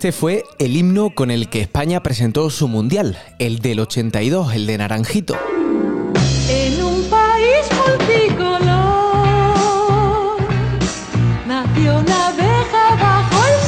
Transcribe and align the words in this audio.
Este 0.00 0.12
fue 0.12 0.44
el 0.58 0.78
himno 0.78 1.10
con 1.10 1.30
el 1.30 1.50
que 1.50 1.60
España 1.60 2.02
presentó 2.02 2.48
su 2.48 2.68
mundial, 2.68 3.18
el 3.38 3.58
del 3.58 3.80
82, 3.80 4.54
el 4.54 4.64
de 4.64 4.78
Naranjito. 4.78 5.36
En 6.48 6.82
un 6.82 7.02
país 7.10 7.66
multicolor 7.86 8.66
nació 11.46 11.98
una 11.98 12.28
abeja 12.28 12.96
bajo 12.98 13.46
el 13.46 13.60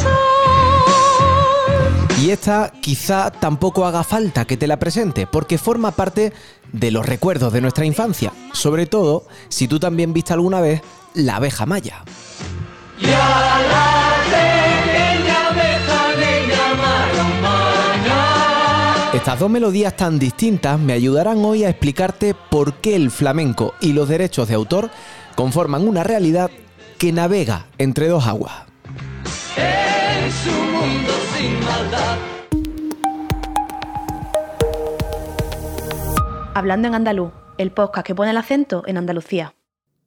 sol. 2.09 2.25
Y 2.25 2.31
esta 2.31 2.73
quizá 2.81 3.31
tampoco 3.31 3.85
haga 3.85 4.03
falta 4.03 4.47
que 4.47 4.57
te 4.57 4.67
la 4.67 4.79
presente, 4.79 5.27
porque 5.27 5.59
forma 5.59 5.91
parte 5.91 6.33
de 6.73 6.91
los 6.91 7.05
recuerdos 7.05 7.53
de 7.53 7.61
nuestra 7.61 7.85
infancia, 7.85 8.33
sobre 8.55 8.87
todo 8.87 9.27
si 9.51 9.69
tú 9.69 9.79
también 9.79 10.15
viste 10.15 10.33
alguna 10.33 10.63
vez 10.63 10.81
la 11.13 11.37
abeja 11.37 11.67
maya. 11.67 12.03
Estas 19.13 19.39
dos 19.39 19.51
melodías 19.51 19.95
tan 19.95 20.19
distintas 20.19 20.81
me 20.81 20.95
ayudarán 20.95 21.45
hoy 21.45 21.65
a 21.65 21.69
explicarte 21.69 22.35
por 22.35 22.73
qué 22.77 22.97
el 22.97 23.11
flamenco 23.11 23.75
y 23.79 23.93
los 23.93 24.09
derechos 24.09 24.49
de 24.49 24.55
autor 24.55 24.89
conforman 25.35 25.87
una 25.87 26.03
realidad 26.03 26.51
que 26.99 27.13
navega 27.13 27.67
entre 27.77 28.09
dos 28.09 28.27
aguas. 28.27 28.55
Hablando 36.55 36.89
en 36.89 36.95
andaluz, 36.95 37.33
el 37.59 37.71
podcast 37.71 38.07
que 38.07 38.15
pone 38.15 38.31
el 38.31 38.39
acento 38.39 38.83
en 38.87 38.97
Andalucía. 38.97 39.55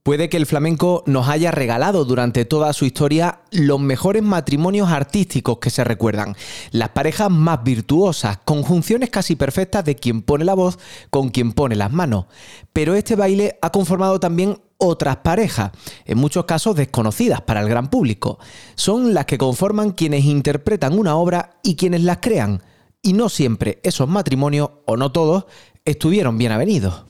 Puede 0.06 0.30
que 0.30 0.38
el 0.38 0.45
flamenco 0.45 1.02
nos 1.08 1.30
haya 1.30 1.50
regalado 1.50 2.06
durante 2.06 2.45
toda 2.45 2.73
su 2.73 2.86
historia 2.86 3.39
los 3.50 3.80
mejores 3.80 4.22
matrimonios 4.22 4.92
artísticos 4.92 5.58
que 5.58 5.72
se 5.72 5.84
recuerdan, 5.84 6.36
las 6.70 6.89
parejas 6.89 7.31
más 7.31 7.64
virtuosas, 7.64 8.38
conjunciones 8.45 9.09
casi 9.09 9.36
perfectas 9.36 9.84
de 9.84 9.95
quien 9.95 10.22
pone 10.22 10.45
la 10.45 10.53
voz 10.53 10.78
con 11.09 11.30
quien 11.30 11.53
pone 11.53 11.75
las 11.75 11.92
manos. 11.92 12.25
Pero 12.72 12.94
este 12.94 13.16
baile 13.16 13.58
ha 13.64 13.72
conformado 13.72 14.20
también 14.20 14.59
otras 14.78 15.17
parejas, 15.17 15.72
en 16.06 16.19
muchos 16.19 16.45
casos 16.45 16.75
desconocidas 16.75 17.42
para 17.42 17.62
el 17.62 17.67
gran 17.67 17.90
público. 17.90 18.38
Son 18.75 19.16
las 19.16 19.25
que 19.25 19.40
conforman 19.40 19.90
quienes 19.90 20.23
interpretan 20.25 21.00
una 21.00 21.16
obra 21.16 21.58
y 21.64 21.78
quienes 21.78 22.03
las 22.03 22.19
crean. 22.22 22.62
Y 23.02 23.14
no 23.14 23.28
siempre 23.28 23.80
esos 23.81 24.08
matrimonios, 24.08 24.69
o 24.86 24.97
no 24.97 25.12
todos, 25.12 25.45
estuvieron 25.84 26.38
bien 26.38 26.52
avenidos. 26.52 27.06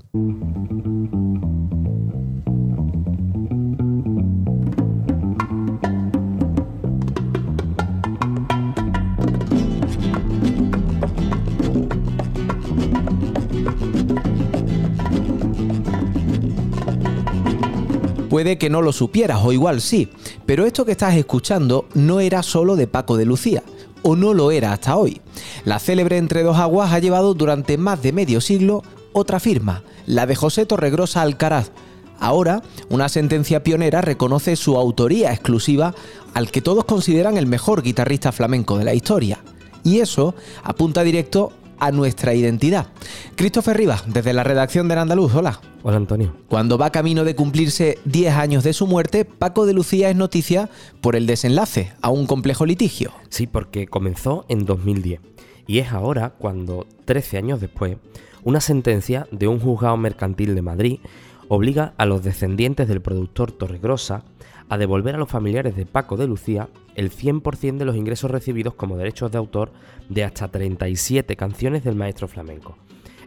Puede 18.36 18.58
que 18.58 18.70
no 18.70 18.82
lo 18.82 18.92
supieras 18.92 19.40
o 19.46 19.54
igual 19.54 19.80
sí, 19.80 20.10
pero 20.46 20.66
esto 20.66 20.84
que 20.84 20.92
estás 20.92 21.16
escuchando 21.16 21.86
no 21.94 22.20
era 22.20 22.44
solo 22.44 22.76
de 22.76 22.86
Paco 22.86 23.16
de 23.16 23.24
Lucía, 23.24 23.64
o 24.02 24.18
no 24.18 24.34
lo 24.34 24.52
era 24.52 24.74
hasta 24.74 24.98
hoy. 24.98 25.22
La 25.64 25.80
célebre 25.80 26.18
Entre 26.18 26.44
dos 26.44 26.58
aguas 26.58 26.92
ha 26.92 27.00
llevado 27.00 27.34
durante 27.34 27.78
más 27.78 28.04
de 28.04 28.12
medio 28.12 28.42
siglo 28.42 28.84
otra 29.14 29.40
firma, 29.40 29.84
la 30.06 30.26
de 30.26 30.36
José 30.36 30.66
Torregrosa 30.66 31.22
Alcaraz. 31.22 31.72
Ahora, 32.20 32.62
una 32.90 33.08
sentencia 33.08 33.64
pionera 33.64 34.02
reconoce 34.02 34.58
su 34.58 34.76
autoría 34.76 35.32
exclusiva 35.32 35.96
al 36.34 36.52
que 36.52 36.62
todos 36.62 36.84
consideran 36.84 37.38
el 37.38 37.48
mejor 37.48 37.84
guitarrista 37.84 38.34
flamenco 38.34 38.78
de 38.78 38.84
la 38.84 38.94
historia. 38.94 39.40
Y 39.86 40.00
eso 40.02 40.36
apunta 40.62 41.04
directo 41.04 41.54
a 41.80 41.92
nuestra 41.92 42.34
identidad. 42.34 42.88
Christopher 43.36 43.78
Rivas, 43.78 44.04
desde 44.08 44.34
la 44.34 44.44
redacción 44.44 44.88
del 44.88 45.00
Andaluz, 45.00 45.34
hola. 45.36 45.60
Hola 45.84 45.98
Antonio. 45.98 46.36
Cuando 46.48 46.78
va 46.78 46.90
camino 46.90 47.24
de 47.24 47.36
cumplirse 47.36 48.00
10 48.06 48.34
años 48.36 48.64
de 48.64 48.74
su 48.74 48.88
muerte, 48.88 49.26
Paco 49.26 49.66
de 49.66 49.74
Lucía 49.74 50.10
es 50.10 50.16
noticia 50.16 50.70
por 51.02 51.16
el 51.16 51.28
desenlace 51.28 51.94
a 52.02 52.10
un 52.10 52.26
complejo 52.26 52.66
litigio. 52.66 53.12
Sí, 53.30 53.48
porque 53.48 53.88
comenzó 53.88 54.46
en 54.50 54.66
2010 54.66 55.22
y 55.68 55.80
es 55.80 55.92
ahora 55.92 56.32
cuando, 56.38 56.88
13 57.06 57.38
años 57.38 57.62
después, 57.62 57.98
una 58.44 58.62
sentencia 58.62 59.28
de 59.32 59.48
un 59.48 59.60
juzgado 59.60 59.98
mercantil 59.98 60.56
de 60.56 60.62
Madrid 60.62 61.00
obliga 61.48 61.94
a 61.98 62.06
los 62.06 62.24
descendientes 62.24 62.88
del 62.88 63.02
productor 63.02 63.52
Torregrosa 63.52 64.24
a 64.70 64.78
devolver 64.78 65.16
a 65.16 65.20
los 65.20 65.30
familiares 65.30 65.76
de 65.76 65.86
Paco 65.86 66.18
de 66.18 66.28
Lucía 66.28 66.70
el 66.96 67.12
100% 67.12 67.78
de 67.78 67.86
los 67.86 67.96
ingresos 67.96 68.32
recibidos 68.32 68.74
como 68.74 68.98
derechos 68.98 69.32
de 69.32 69.38
autor 69.38 69.72
de 70.10 70.24
hasta 70.24 70.48
37 70.48 71.36
canciones 71.36 71.84
del 71.84 71.96
maestro 71.96 72.28
flamenco, 72.28 72.78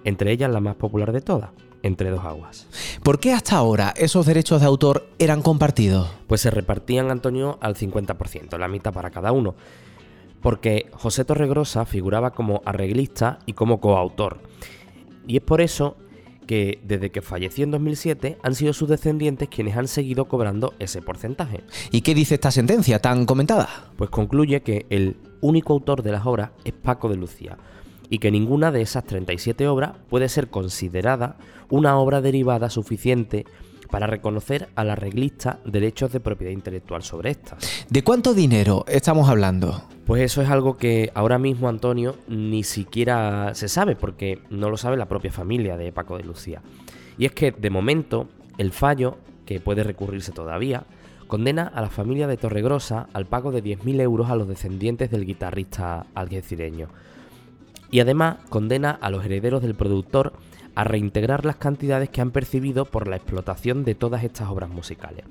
entre 0.05 0.33
ellas 0.33 0.51
la 0.51 0.61
más 0.61 0.77
popular 0.77 1.12
de 1.12 1.21
todas, 1.21 1.51
Entre 1.83 2.11
dos 2.11 2.25
aguas. 2.25 2.67
¿Por 3.05 3.21
qué 3.21 3.33
hasta 3.33 3.56
ahora 3.56 3.95
esos 3.97 4.27
derechos 4.27 4.61
de 4.61 4.67
autor 4.67 5.06
eran 5.21 5.43
compartidos? 5.43 6.11
Pues 6.27 6.41
se 6.41 6.51
repartían, 6.51 7.11
Antonio, 7.11 7.56
al 7.61 7.77
50%, 7.77 8.59
la 8.59 8.67
mitad 8.67 8.93
para 8.93 9.11
cada 9.11 9.31
uno, 9.31 9.55
porque 10.43 10.91
José 10.93 11.25
Torregrosa 11.25 11.85
figuraba 11.85 12.33
como 12.33 12.62
arreglista 12.65 13.39
y 13.47 13.53
como 13.53 13.81
coautor. 13.81 14.41
Y 15.29 15.37
es 15.37 15.43
por 15.43 15.61
eso 15.61 15.97
que 16.48 16.81
desde 16.82 17.10
que 17.10 17.20
falleció 17.20 17.62
en 17.62 17.70
2007 17.70 18.38
han 18.42 18.54
sido 18.54 18.72
sus 18.72 18.88
descendientes 18.88 19.50
quienes 19.50 19.76
han 19.76 19.86
seguido 19.86 20.25
cobrando 20.25 20.72
ese 20.78 21.03
porcentaje. 21.03 21.60
¿Y 21.92 22.00
qué 22.00 22.14
dice 22.14 22.34
esta 22.34 22.50
sentencia 22.50 23.00
tan 23.00 23.26
comentada? 23.26 23.69
Pues 23.97 24.09
concluye 24.09 24.62
que 24.62 24.87
el 24.88 25.19
único 25.42 25.75
autor 25.75 26.03
de 26.03 26.10
las 26.10 26.25
obras 26.25 26.50
es 26.64 26.72
Paco 26.72 27.10
de 27.10 27.16
Lucía 27.16 27.58
y 28.08 28.19
que 28.19 28.31
ninguna 28.31 28.72
de 28.72 28.81
esas 28.81 29.04
37 29.04 29.69
obras 29.69 29.92
puede 30.08 30.31
ser 30.31 30.48
considerada 30.48 31.37
una 31.69 31.98
obra 31.98 32.22
derivada 32.22 32.70
suficiente 32.70 33.44
para 33.91 34.06
reconocer 34.06 34.69
al 34.75 34.91
arreglista 34.91 35.60
derechos 35.65 36.12
de 36.12 36.21
propiedad 36.21 36.53
intelectual 36.53 37.03
sobre 37.03 37.31
estas. 37.31 37.87
¿De 37.88 38.03
cuánto 38.03 38.34
dinero 38.34 38.84
estamos 38.88 39.28
hablando? 39.28 39.82
Pues 40.06 40.22
eso 40.22 40.43
es 40.43 40.49
algo 40.49 40.76
que 40.76 41.10
ahora 41.15 41.38
mismo, 41.38 41.69
Antonio, 41.69 42.16
ni 42.28 42.65
siquiera 42.65 43.54
se 43.54 43.69
sabe, 43.69 43.97
porque 43.97 44.41
no 44.50 44.71
lo 44.71 44.76
sabe 44.76 44.97
la 44.97 45.09
propia 45.09 45.32
familia 45.32 45.76
de 45.76 45.93
Paco 45.93 46.16
de 46.16 46.25
Lucía. 46.25 46.62
Y 47.19 47.26
es 47.26 47.32
que, 47.32 47.53
de 47.53 47.71
momento, 47.71 48.28
el 48.59 48.72
fallo, 48.72 49.19
que 49.44 49.60
puede 49.60 49.82
recurrirse 49.82 50.32
todavía, 50.32 50.84
condena 51.26 51.65
a 51.66 51.81
la 51.81 51.91
familia 51.91 52.26
de 52.26 52.37
Torregrosa 52.37 53.09
al 53.12 53.26
pago 53.26 53.53
de 53.53 53.62
10.000 53.62 54.00
euros 54.00 54.31
a 54.31 54.37
los 54.37 54.49
descendientes 54.49 55.10
del 55.10 55.26
guitarrista 55.26 56.06
algecireño. 56.15 56.88
Y 57.91 58.00
además 58.00 58.38
condena 58.49 58.91
a 58.91 59.10
los 59.10 59.25
herederos 59.25 59.62
del 59.62 59.75
productor 59.75 60.32
a 60.78 60.84
reintegrar 60.84 61.44
las 61.44 61.56
cantidades 61.56 62.09
que 62.09 62.21
han 62.21 62.31
percibido 62.31 62.84
por 62.84 63.09
la 63.09 63.16
explotación 63.16 63.83
de 63.83 63.97
todas 63.97 64.22
estas 64.22 64.49
obras 64.49 64.71
musicales. 64.71 65.25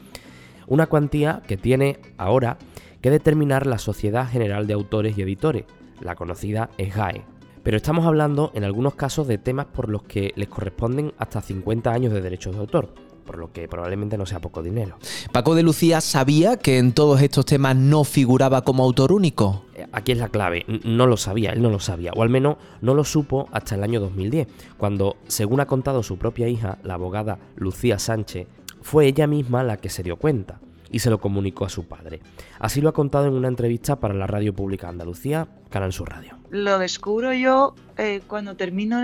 Una 0.68 0.88
cuantía 0.88 1.42
que 1.48 1.56
tiene 1.56 2.02
ahora 2.18 2.58
que 3.00 3.10
determinar 3.10 3.66
la 3.66 3.78
Sociedad 3.78 4.30
General 4.30 4.68
de 4.68 4.74
Autores 4.74 5.18
y 5.18 5.22
Editores, 5.22 5.64
la 6.02 6.16
conocida 6.16 6.70
SGAE. 6.78 7.24
Pero 7.64 7.78
estamos 7.78 8.06
hablando 8.06 8.52
en 8.56 8.66
algunos 8.66 8.96
casos 8.96 9.26
de 9.26 9.38
temas 9.38 9.68
por 9.68 9.88
los 9.88 10.04
que 10.04 10.34
les 10.36 10.50
corresponden 10.50 11.14
hasta 11.18 11.40
50 11.40 11.94
años 11.94 12.12
de 12.12 12.20
derechos 12.20 12.54
de 12.54 12.60
autor, 12.60 12.94
por 13.26 13.38
lo 13.38 13.54
que 13.54 13.70
probablemente 13.70 14.18
no 14.18 14.26
sea 14.26 14.42
poco 14.42 14.62
dinero. 14.62 14.98
Paco 15.32 15.56
de 15.56 15.64
Lucía 15.64 16.02
sabía 16.02 16.58
que 16.58 16.78
en 16.78 16.92
todos 16.92 17.22
estos 17.22 17.46
temas 17.46 17.78
no 17.78 18.04
figuraba 18.04 18.64
como 18.64 18.84
autor 18.84 19.14
único. 19.14 19.64
Aquí 19.98 20.12
es 20.12 20.20
la 20.20 20.30
clave, 20.30 20.64
no 20.84 21.08
lo 21.08 21.18
sabía, 21.18 21.54
él 21.54 21.64
no 21.64 21.72
lo 21.72 21.80
sabía, 21.80 22.12
o 22.16 22.22
al 22.22 22.30
menos 22.30 22.58
no 22.82 22.94
lo 22.94 23.04
supo 23.04 23.50
hasta 23.52 23.74
el 23.74 23.84
año 23.84 24.00
2010, 24.00 24.48
cuando, 24.78 25.18
según 25.26 25.60
ha 25.60 25.66
contado 25.66 26.04
su 26.04 26.20
propia 26.20 26.48
hija, 26.48 26.78
la 26.84 26.94
abogada 26.94 27.40
Lucía 27.56 27.98
Sánchez, 27.98 28.48
fue 28.84 29.08
ella 29.08 29.26
misma 29.26 29.64
la 29.64 29.78
que 29.78 29.90
se 29.90 30.04
dio 30.04 30.18
cuenta 30.18 30.60
y 30.92 31.00
se 31.00 31.10
lo 31.10 31.20
comunicó 31.20 31.66
a 31.66 31.70
su 31.70 31.88
padre. 31.88 32.22
Así 32.60 32.80
lo 32.80 32.90
ha 32.90 32.94
contado 32.94 33.26
en 33.26 33.34
una 33.34 33.48
entrevista 33.48 33.96
para 33.96 34.14
la 34.14 34.28
Radio 34.28 34.54
Pública 34.54 34.88
Andalucía, 34.88 35.48
Canal 35.72 35.92
Sur 35.92 36.10
Radio. 36.10 36.38
Lo 36.52 36.78
descubro 36.78 37.34
yo 37.34 37.74
eh, 37.98 38.22
cuando 38.28 38.56
termino, 38.56 39.02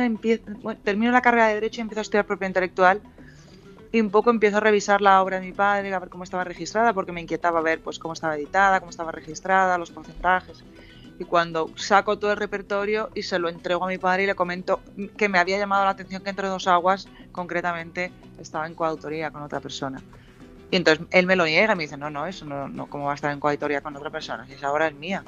termino 0.83 1.11
la 1.11 1.21
carrera 1.23 1.47
de 1.47 1.55
Derecho 1.55 1.81
y 1.81 1.81
empiezo 1.81 2.01
a 2.01 2.03
estudiar 2.03 2.27
propiedad 2.27 2.51
intelectual 2.51 3.01
y 3.93 4.01
un 4.01 4.09
poco 4.09 4.31
empiezo 4.31 4.57
a 4.57 4.59
revisar 4.59 5.01
la 5.01 5.21
obra 5.21 5.39
de 5.39 5.45
mi 5.45 5.53
padre, 5.53 5.93
a 5.93 5.99
ver 5.99 6.09
cómo 6.09 6.23
estaba 6.23 6.43
registrada, 6.43 6.93
porque 6.93 7.11
me 7.11 7.21
inquietaba 7.21 7.61
ver 7.61 7.79
pues, 7.79 7.99
cómo 7.99 8.13
estaba 8.13 8.35
editada, 8.35 8.79
cómo 8.79 8.89
estaba 8.89 9.11
registrada, 9.11 9.77
los 9.77 9.91
porcentajes. 9.91 10.63
Y 11.19 11.25
cuando 11.25 11.71
saco 11.75 12.19
todo 12.19 12.31
el 12.31 12.37
repertorio 12.37 13.11
y 13.13 13.23
se 13.23 13.39
lo 13.39 13.49
entrego 13.49 13.85
a 13.85 13.87
mi 13.87 13.97
padre 13.99 14.23
y 14.23 14.27
le 14.27 14.35
comento 14.35 14.83
que 15.17 15.29
me 15.29 15.39
había 15.39 15.57
llamado 15.59 15.83
la 15.85 15.91
atención 15.91 16.21
que 16.23 16.29
Entre 16.31 16.47
dos 16.47 16.67
aguas, 16.67 17.09
concretamente, 17.31 18.15
estaba 18.37 18.67
en 18.67 18.75
coautoría 18.75 19.31
con 19.31 19.43
otra 19.43 19.61
persona. 19.61 20.03
Y 20.71 20.77
entonces 20.77 21.07
él 21.11 21.27
me 21.27 21.35
lo 21.35 21.45
niega 21.45 21.73
y 21.73 21.75
me 21.77 21.83
dice, 21.83 21.97
no, 21.97 22.09
no, 22.09 22.27
eso 22.27 22.45
no, 22.45 22.67
no 22.69 22.87
¿cómo 22.89 23.05
va 23.05 23.13
a 23.13 23.15
estar 23.15 23.31
en 23.31 23.39
coautoría 23.39 23.81
con 23.81 23.95
otra 23.95 24.11
persona? 24.11 24.45
Si 24.47 24.53
esa 24.53 24.71
obra 24.71 24.87
es 24.87 24.95
mía. 24.95 25.27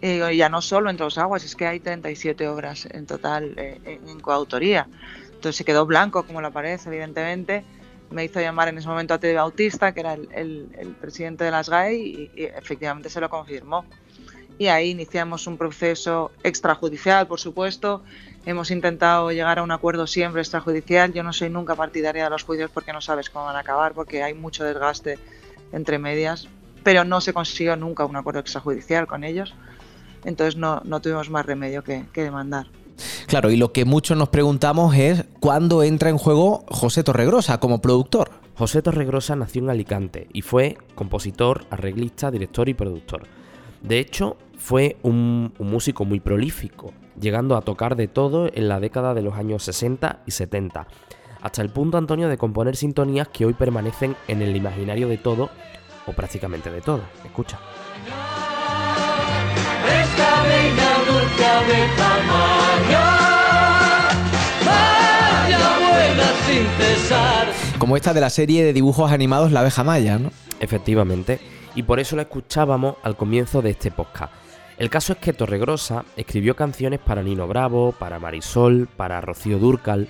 Y 0.00 0.08
digo, 0.14 0.30
ya 0.30 0.48
no 0.48 0.62
solo 0.62 0.90
entre 0.90 1.04
dos 1.04 1.18
aguas, 1.18 1.44
es 1.44 1.56
que 1.56 1.66
hay 1.66 1.80
37 1.80 2.46
obras 2.48 2.86
en 2.90 3.06
total 3.06 3.54
eh, 3.58 3.80
en 3.84 4.20
coautoría. 4.20 4.90
Entonces 5.34 5.56
se 5.56 5.64
quedó 5.64 5.86
blanco 5.86 6.24
como 6.26 6.40
la 6.40 6.52
pared, 6.52 6.80
evidentemente. 6.86 7.66
Me 8.10 8.24
hizo 8.24 8.40
llamar 8.40 8.68
en 8.68 8.78
ese 8.78 8.88
momento 8.88 9.14
a 9.14 9.18
Tede 9.20 9.34
Bautista, 9.34 9.92
que 9.92 10.00
era 10.00 10.14
el, 10.14 10.28
el- 10.32 10.70
el 10.78 10.96
presidente 10.96 11.44
de 11.44 11.50
las 11.50 11.68
GAE, 11.68 11.94
y, 11.96 12.30
y 12.34 12.44
efectivamente 12.44 13.10
se 13.10 13.20
lo 13.20 13.28
confirmó. 13.28 13.88
Y 14.58 14.66
ahí 14.66 14.90
iniciamos 14.90 15.46
un 15.46 15.56
proceso 15.56 16.32
extrajudicial, 16.42 17.28
por 17.28 17.38
supuesto. 17.38 18.02
Hemos 18.44 18.70
intentado 18.72 19.30
llegar 19.30 19.60
a 19.60 19.62
un 19.62 19.70
acuerdo 19.70 20.06
siempre 20.06 20.40
extrajudicial. 20.40 21.12
Yo 21.12 21.22
no 21.22 21.32
soy 21.32 21.48
nunca 21.48 21.76
partidaria 21.76 22.24
de 22.24 22.30
los 22.30 22.42
juicios 22.42 22.70
porque 22.72 22.92
no 22.92 23.00
sabes 23.00 23.30
cómo 23.30 23.44
van 23.44 23.56
a 23.56 23.60
acabar, 23.60 23.92
porque 23.92 24.22
hay 24.22 24.34
mucho 24.34 24.64
desgaste 24.64 25.18
entre 25.72 25.98
medias, 25.98 26.48
pero 26.82 27.04
no 27.04 27.20
se 27.20 27.32
consiguió 27.32 27.76
nunca 27.76 28.04
un 28.04 28.16
acuerdo 28.16 28.40
extrajudicial 28.40 29.06
con 29.06 29.22
ellos. 29.22 29.54
Entonces 30.24 30.56
no, 30.56 30.82
no 30.84 31.00
tuvimos 31.00 31.30
más 31.30 31.46
remedio 31.46 31.84
que, 31.84 32.06
que 32.12 32.24
demandar. 32.24 32.66
Claro, 33.28 33.50
y 33.50 33.56
lo 33.56 33.72
que 33.72 33.84
muchos 33.84 34.16
nos 34.16 34.28
preguntamos 34.30 34.96
es 34.96 35.24
cuándo 35.38 35.84
entra 35.84 36.10
en 36.10 36.18
juego 36.18 36.64
José 36.68 37.04
Torregrosa 37.04 37.60
como 37.60 37.80
productor. 37.80 38.30
José 38.56 38.82
Torregrosa 38.82 39.36
nació 39.36 39.62
en 39.62 39.70
Alicante 39.70 40.26
y 40.32 40.42
fue 40.42 40.78
compositor, 40.96 41.66
arreglista, 41.70 42.32
director 42.32 42.68
y 42.68 42.74
productor. 42.74 43.22
De 43.82 44.00
hecho, 44.00 44.36
fue 44.58 44.96
un, 45.02 45.54
un, 45.58 45.70
músico 45.70 46.04
muy 46.04 46.20
prolífico, 46.20 46.92
llegando 47.18 47.56
a 47.56 47.62
tocar 47.62 47.96
de 47.96 48.08
todo 48.08 48.50
en 48.52 48.68
la 48.68 48.80
década 48.80 49.14
de 49.14 49.22
los 49.22 49.34
años 49.34 49.62
60 49.62 50.20
y 50.26 50.32
70, 50.32 50.86
hasta 51.40 51.62
el 51.62 51.70
punto, 51.70 51.98
Antonio, 51.98 52.28
de 52.28 52.36
componer 52.36 52.76
sintonías 52.76 53.28
que 53.28 53.46
hoy 53.46 53.54
permanecen 53.54 54.16
en 54.26 54.42
el 54.42 54.56
imaginario 54.56 55.08
de 55.08 55.18
todo, 55.18 55.50
o 56.06 56.12
prácticamente 56.12 56.70
de 56.70 56.80
todo. 56.80 57.02
Escucha. 57.24 57.58
Como 67.78 67.96
esta 67.96 68.12
de 68.12 68.20
la 68.20 68.30
serie 68.30 68.64
de 68.64 68.72
dibujos 68.72 69.12
animados 69.12 69.52
La 69.52 69.60
abeja 69.60 69.84
maya, 69.84 70.18
¿no? 70.18 70.32
Efectivamente, 70.58 71.38
y 71.76 71.84
por 71.84 72.00
eso 72.00 72.16
la 72.16 72.22
escuchábamos 72.22 72.96
al 73.04 73.16
comienzo 73.16 73.62
de 73.62 73.70
este 73.70 73.92
podcast. 73.92 74.32
El 74.78 74.90
caso 74.90 75.12
es 75.12 75.18
que 75.18 75.32
Torregrosa 75.32 76.04
escribió 76.16 76.54
canciones 76.54 77.00
para 77.00 77.24
Nino 77.24 77.48
Bravo, 77.48 77.90
para 77.90 78.20
Marisol, 78.20 78.88
para 78.96 79.20
Rocío 79.20 79.58
Durcal, 79.58 80.08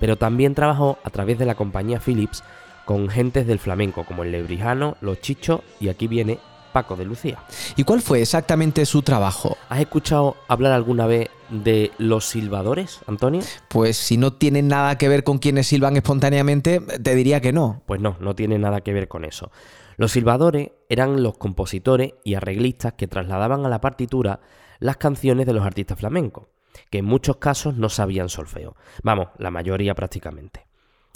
pero 0.00 0.16
también 0.16 0.56
trabajó 0.56 0.98
a 1.04 1.10
través 1.10 1.38
de 1.38 1.46
la 1.46 1.54
compañía 1.54 2.00
Philips 2.00 2.42
con 2.84 3.08
gentes 3.08 3.46
del 3.46 3.60
flamenco 3.60 4.04
como 4.04 4.24
el 4.24 4.32
Lebrijano, 4.32 4.96
Los 5.00 5.20
Chichos 5.20 5.60
y 5.78 5.90
aquí 5.90 6.08
viene 6.08 6.40
Paco 6.72 6.96
de 6.96 7.04
Lucía. 7.04 7.38
¿Y 7.76 7.84
cuál 7.84 8.00
fue 8.00 8.20
exactamente 8.20 8.84
su 8.84 9.02
trabajo? 9.02 9.56
¿Has 9.68 9.78
escuchado 9.78 10.36
hablar 10.48 10.72
alguna 10.72 11.06
vez 11.06 11.28
de 11.48 11.92
los 11.98 12.24
silbadores, 12.24 12.98
Antonio? 13.06 13.42
Pues 13.68 13.96
si 13.96 14.16
no 14.16 14.32
tienen 14.32 14.66
nada 14.66 14.98
que 14.98 15.08
ver 15.08 15.22
con 15.22 15.38
quienes 15.38 15.68
silban 15.68 15.96
espontáneamente, 15.96 16.80
te 16.80 17.14
diría 17.14 17.40
que 17.40 17.52
no. 17.52 17.82
Pues 17.86 18.00
no, 18.00 18.16
no 18.18 18.34
tiene 18.34 18.58
nada 18.58 18.80
que 18.80 18.92
ver 18.92 19.06
con 19.06 19.24
eso. 19.24 19.52
Los 20.00 20.12
silbadores 20.12 20.70
eran 20.88 21.22
los 21.22 21.36
compositores 21.36 22.14
y 22.24 22.32
arreglistas 22.32 22.94
que 22.94 23.06
trasladaban 23.06 23.66
a 23.66 23.68
la 23.68 23.82
partitura 23.82 24.40
las 24.78 24.96
canciones 24.96 25.44
de 25.44 25.52
los 25.52 25.62
artistas 25.62 25.98
flamencos, 25.98 26.46
que 26.88 27.00
en 27.00 27.04
muchos 27.04 27.36
casos 27.36 27.76
no 27.76 27.90
sabían 27.90 28.30
solfeo. 28.30 28.76
Vamos, 29.02 29.28
la 29.36 29.50
mayoría 29.50 29.94
prácticamente. 29.94 30.64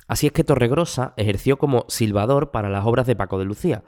Así 0.06 0.26
es 0.26 0.34
que 0.34 0.44
Torregrosa 0.44 1.14
ejerció 1.16 1.56
como 1.56 1.86
silbador 1.88 2.50
para 2.50 2.68
las 2.68 2.84
obras 2.84 3.06
de 3.06 3.16
Paco 3.16 3.38
de 3.38 3.46
Lucía. 3.46 3.84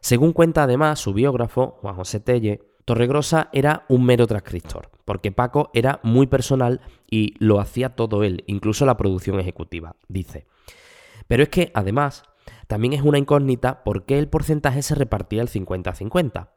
Según 0.00 0.34
cuenta 0.34 0.64
además 0.64 1.00
su 1.00 1.14
biógrafo, 1.14 1.78
Juan 1.80 1.96
José 1.96 2.20
Telle, 2.20 2.60
Torregrosa 2.84 3.48
era 3.54 3.86
un 3.88 4.04
mero 4.04 4.26
transcriptor, 4.26 4.90
porque 5.06 5.32
Paco 5.32 5.70
era 5.72 5.98
muy 6.02 6.26
personal 6.26 6.82
y 7.10 7.32
lo 7.38 7.58
hacía 7.58 7.96
todo 7.96 8.22
él, 8.22 8.44
incluso 8.46 8.84
la 8.84 8.98
producción 8.98 9.40
ejecutiva, 9.40 9.96
dice. 10.08 10.44
Pero 11.26 11.42
es 11.42 11.48
que, 11.48 11.72
además, 11.72 12.24
también 12.66 12.92
es 12.92 13.02
una 13.02 13.18
incógnita 13.18 13.84
por 13.84 14.04
qué 14.04 14.18
el 14.18 14.28
porcentaje 14.28 14.82
se 14.82 14.94
repartía 14.94 15.42
el 15.42 15.48
50-50. 15.48 16.48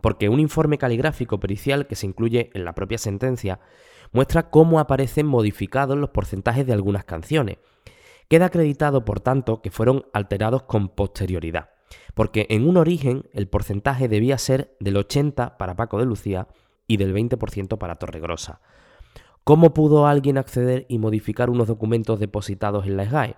Porque 0.00 0.28
un 0.28 0.40
informe 0.40 0.76
caligráfico 0.76 1.40
pericial 1.40 1.86
que 1.86 1.96
se 1.96 2.06
incluye 2.06 2.50
en 2.52 2.64
la 2.64 2.74
propia 2.74 2.98
sentencia 2.98 3.60
muestra 4.12 4.50
cómo 4.50 4.78
aparecen 4.78 5.26
modificados 5.26 5.96
los 5.96 6.10
porcentajes 6.10 6.66
de 6.66 6.72
algunas 6.72 7.04
canciones. 7.04 7.58
Queda 8.28 8.46
acreditado, 8.46 9.04
por 9.04 9.20
tanto, 9.20 9.62
que 9.62 9.70
fueron 9.70 10.04
alterados 10.12 10.64
con 10.64 10.88
posterioridad, 10.88 11.70
porque 12.14 12.46
en 12.50 12.68
un 12.68 12.76
origen 12.76 13.28
el 13.32 13.48
porcentaje 13.48 14.08
debía 14.08 14.38
ser 14.38 14.76
del 14.80 14.96
80 14.96 15.56
para 15.58 15.76
Paco 15.76 15.98
de 15.98 16.06
Lucía 16.06 16.48
y 16.86 16.96
del 16.96 17.14
20% 17.14 17.78
para 17.78 17.96
Torregrosa. 17.96 18.60
¿Cómo 19.42 19.74
pudo 19.74 20.06
alguien 20.06 20.38
acceder 20.38 20.86
y 20.88 20.98
modificar 20.98 21.50
unos 21.50 21.68
documentos 21.68 22.18
depositados 22.18 22.86
en 22.86 22.96
la 22.96 23.04
SGAE? 23.04 23.36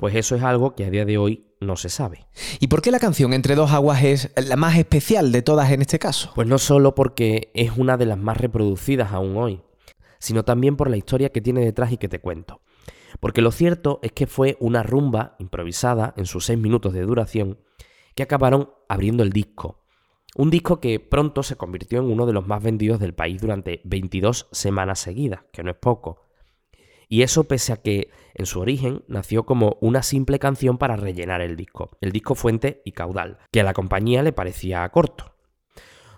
Pues 0.00 0.14
eso 0.14 0.34
es 0.34 0.42
algo 0.42 0.74
que 0.74 0.86
a 0.86 0.90
día 0.90 1.04
de 1.04 1.18
hoy 1.18 1.44
no 1.60 1.76
se 1.76 1.90
sabe. 1.90 2.26
¿Y 2.58 2.68
por 2.68 2.80
qué 2.80 2.90
la 2.90 2.98
canción 2.98 3.34
Entre 3.34 3.54
dos 3.54 3.70
aguas 3.70 4.02
es 4.02 4.32
la 4.34 4.56
más 4.56 4.78
especial 4.78 5.30
de 5.30 5.42
todas 5.42 5.70
en 5.72 5.82
este 5.82 5.98
caso? 5.98 6.32
Pues 6.34 6.48
no 6.48 6.56
solo 6.56 6.94
porque 6.94 7.50
es 7.52 7.76
una 7.76 7.98
de 7.98 8.06
las 8.06 8.16
más 8.16 8.38
reproducidas 8.38 9.12
aún 9.12 9.36
hoy, 9.36 9.60
sino 10.18 10.42
también 10.42 10.78
por 10.78 10.88
la 10.88 10.96
historia 10.96 11.28
que 11.28 11.42
tiene 11.42 11.62
detrás 11.62 11.92
y 11.92 11.98
que 11.98 12.08
te 12.08 12.18
cuento. 12.18 12.62
Porque 13.20 13.42
lo 13.42 13.52
cierto 13.52 13.98
es 14.02 14.12
que 14.12 14.26
fue 14.26 14.56
una 14.58 14.82
rumba 14.82 15.36
improvisada 15.38 16.14
en 16.16 16.24
sus 16.24 16.46
seis 16.46 16.58
minutos 16.58 16.94
de 16.94 17.02
duración 17.02 17.58
que 18.14 18.22
acabaron 18.22 18.70
abriendo 18.88 19.22
el 19.22 19.34
disco. 19.34 19.84
Un 20.34 20.48
disco 20.48 20.80
que 20.80 20.98
pronto 20.98 21.42
se 21.42 21.56
convirtió 21.56 21.98
en 21.98 22.10
uno 22.10 22.24
de 22.24 22.32
los 22.32 22.46
más 22.46 22.62
vendidos 22.62 23.00
del 23.00 23.12
país 23.12 23.38
durante 23.38 23.82
22 23.84 24.48
semanas 24.50 24.98
seguidas, 24.98 25.40
que 25.52 25.62
no 25.62 25.70
es 25.70 25.76
poco. 25.76 26.29
Y 27.12 27.22
eso 27.22 27.42
pese 27.42 27.72
a 27.72 27.76
que 27.76 28.08
en 28.34 28.46
su 28.46 28.60
origen 28.60 29.02
nació 29.08 29.44
como 29.44 29.78
una 29.80 30.04
simple 30.04 30.38
canción 30.38 30.78
para 30.78 30.94
rellenar 30.94 31.40
el 31.40 31.56
disco, 31.56 31.98
el 32.00 32.12
disco 32.12 32.36
fuente 32.36 32.82
y 32.84 32.92
caudal, 32.92 33.38
que 33.50 33.60
a 33.60 33.64
la 33.64 33.74
compañía 33.74 34.22
le 34.22 34.32
parecía 34.32 34.88
corto. 34.90 35.34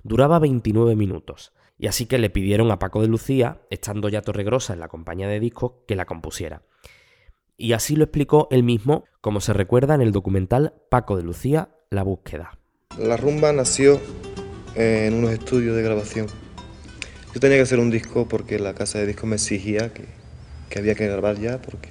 Duraba 0.02 0.38
29 0.38 0.94
minutos, 0.94 1.54
y 1.78 1.86
así 1.86 2.04
que 2.04 2.18
le 2.18 2.28
pidieron 2.28 2.70
a 2.70 2.78
Paco 2.78 3.00
de 3.00 3.08
Lucía, 3.08 3.62
estando 3.70 4.10
ya 4.10 4.20
Torregrosa 4.20 4.74
en 4.74 4.80
la 4.80 4.88
compañía 4.88 5.28
de 5.28 5.40
discos, 5.40 5.72
que 5.88 5.96
la 5.96 6.04
compusiera. 6.04 6.62
Y 7.56 7.72
así 7.72 7.96
lo 7.96 8.04
explicó 8.04 8.48
él 8.50 8.62
mismo, 8.62 9.04
como 9.22 9.40
se 9.40 9.54
recuerda 9.54 9.94
en 9.94 10.02
el 10.02 10.12
documental 10.12 10.74
Paco 10.90 11.16
de 11.16 11.22
Lucía, 11.22 11.70
La 11.88 12.02
búsqueda. 12.02 12.58
La 12.98 13.16
rumba 13.16 13.54
nació 13.54 13.98
en 14.74 15.14
unos 15.14 15.30
estudios 15.30 15.74
de 15.74 15.82
grabación. 15.82 16.26
Yo 17.32 17.40
tenía 17.40 17.56
que 17.56 17.62
hacer 17.62 17.78
un 17.78 17.90
disco 17.90 18.28
porque 18.28 18.58
la 18.58 18.74
casa 18.74 18.98
de 18.98 19.06
discos 19.06 19.24
me 19.24 19.36
exigía 19.36 19.94
que, 19.94 20.20
que 20.72 20.78
había 20.78 20.94
que 20.94 21.06
grabar 21.06 21.38
ya 21.38 21.60
porque, 21.60 21.90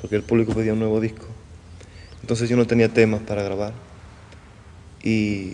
porque 0.00 0.16
el 0.16 0.24
público 0.24 0.52
pedía 0.52 0.72
un 0.72 0.80
nuevo 0.80 1.00
disco. 1.00 1.26
Entonces 2.22 2.48
yo 2.48 2.56
no 2.56 2.66
tenía 2.66 2.88
temas 2.88 3.22
para 3.22 3.44
grabar. 3.44 3.72
Y 5.00 5.52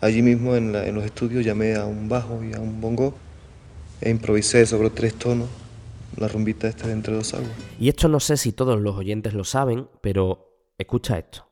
allí 0.00 0.22
mismo 0.22 0.56
en, 0.56 0.72
los 0.92 1.04
estudios 1.04 1.44
llamé 1.44 1.76
a 1.76 1.84
un 1.84 2.08
bajo 2.08 2.42
y 2.42 2.52
a 2.52 2.58
un 2.58 2.80
bongo 2.80 3.14
e 4.00 4.10
improvisé 4.10 4.66
sobre 4.66 4.90
tres 4.90 5.14
tonos 5.14 5.48
la 6.16 6.26
rumbita 6.26 6.66
esta 6.66 6.88
de 6.88 6.94
entre 6.94 7.14
dos 7.14 7.32
aguas. 7.32 7.52
Y 7.78 7.88
esto 7.88 8.08
no 8.08 8.18
sé 8.18 8.36
si 8.36 8.50
todos 8.50 8.80
los 8.80 8.96
oyentes 8.96 9.32
lo 9.32 9.44
saben, 9.44 9.88
pero 10.00 10.72
escucha 10.78 11.16
esto. 11.16 11.49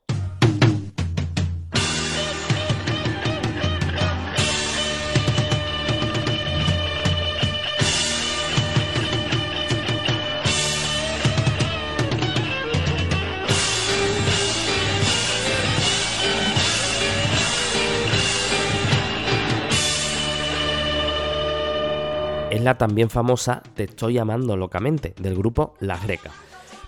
Es 22.58 22.64
la 22.64 22.76
también 22.76 23.08
famosa 23.08 23.62
Te 23.74 23.84
estoy 23.84 24.14
llamando 24.14 24.56
locamente 24.56 25.14
del 25.20 25.36
grupo 25.36 25.74
Las 25.80 26.02
Grecas. 26.02 26.32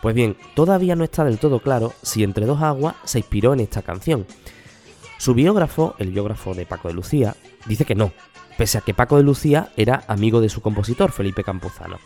Pues 0.02 0.14
bien, 0.14 0.36
todavía 0.54 0.96
no 0.96 1.04
está 1.04 1.24
del 1.24 1.38
todo 1.38 1.60
claro 1.60 1.92
si 2.02 2.24
Entre 2.24 2.46
dos 2.46 2.60
aguas 2.60 2.96
se 3.04 3.18
inspiró 3.18 3.52
en 3.52 3.60
esta 3.60 3.82
canción. 3.82 4.26
Su 5.18 5.34
biógrafo, 5.34 5.94
el 5.98 6.10
biógrafo 6.10 6.54
de 6.54 6.66
Paco 6.66 6.88
de 6.88 6.94
Lucía, 6.94 7.36
dice 7.66 7.84
que 7.84 7.94
no, 7.94 8.12
pese 8.58 8.78
a 8.78 8.80
que 8.80 8.94
Paco 8.94 9.16
de 9.16 9.22
Lucía 9.22 9.70
era 9.76 10.02
amigo 10.08 10.40
de 10.40 10.48
su 10.48 10.60
compositor, 10.60 11.12
Felipe 11.12 11.44
Campuzano. 11.44 11.98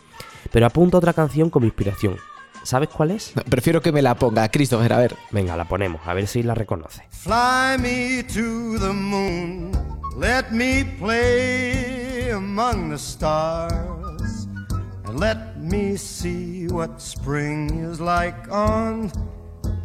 Pero 0.51 0.65
apunta 0.65 0.97
otra 0.97 1.13
canción 1.13 1.49
como 1.49 1.65
inspiración. 1.65 2.17
¿Sabes 2.65 2.89
cuál 2.89 3.11
es? 3.11 3.31
Prefiero 3.47 3.79
que 3.79 3.91
me 3.91 4.01
la 4.01 4.15
ponga, 4.15 4.49
Christopher, 4.49 4.91
a 4.93 4.97
ver. 4.97 5.15
Venga, 5.29 5.55
la 5.55 5.65
ponemos, 5.65 6.01
a 6.03 6.15
ver 6.15 6.25
si 6.25 6.41
la 6.41 6.55
reconoce. 6.55 7.03
Fly 7.11 7.77
me 7.77 8.23
to 8.23 8.79
the 8.79 8.91
moon, 8.91 9.71
let 10.19 10.49
me 10.49 10.83
play 10.99 12.31
among 12.31 12.89
the 12.89 12.97
stars, 12.97 14.47
and 15.05 15.19
let 15.19 15.37
me 15.57 15.95
see 15.95 16.65
what 16.71 16.99
spring 16.99 17.87
is 17.87 17.99
like 17.99 18.49
on 18.49 19.11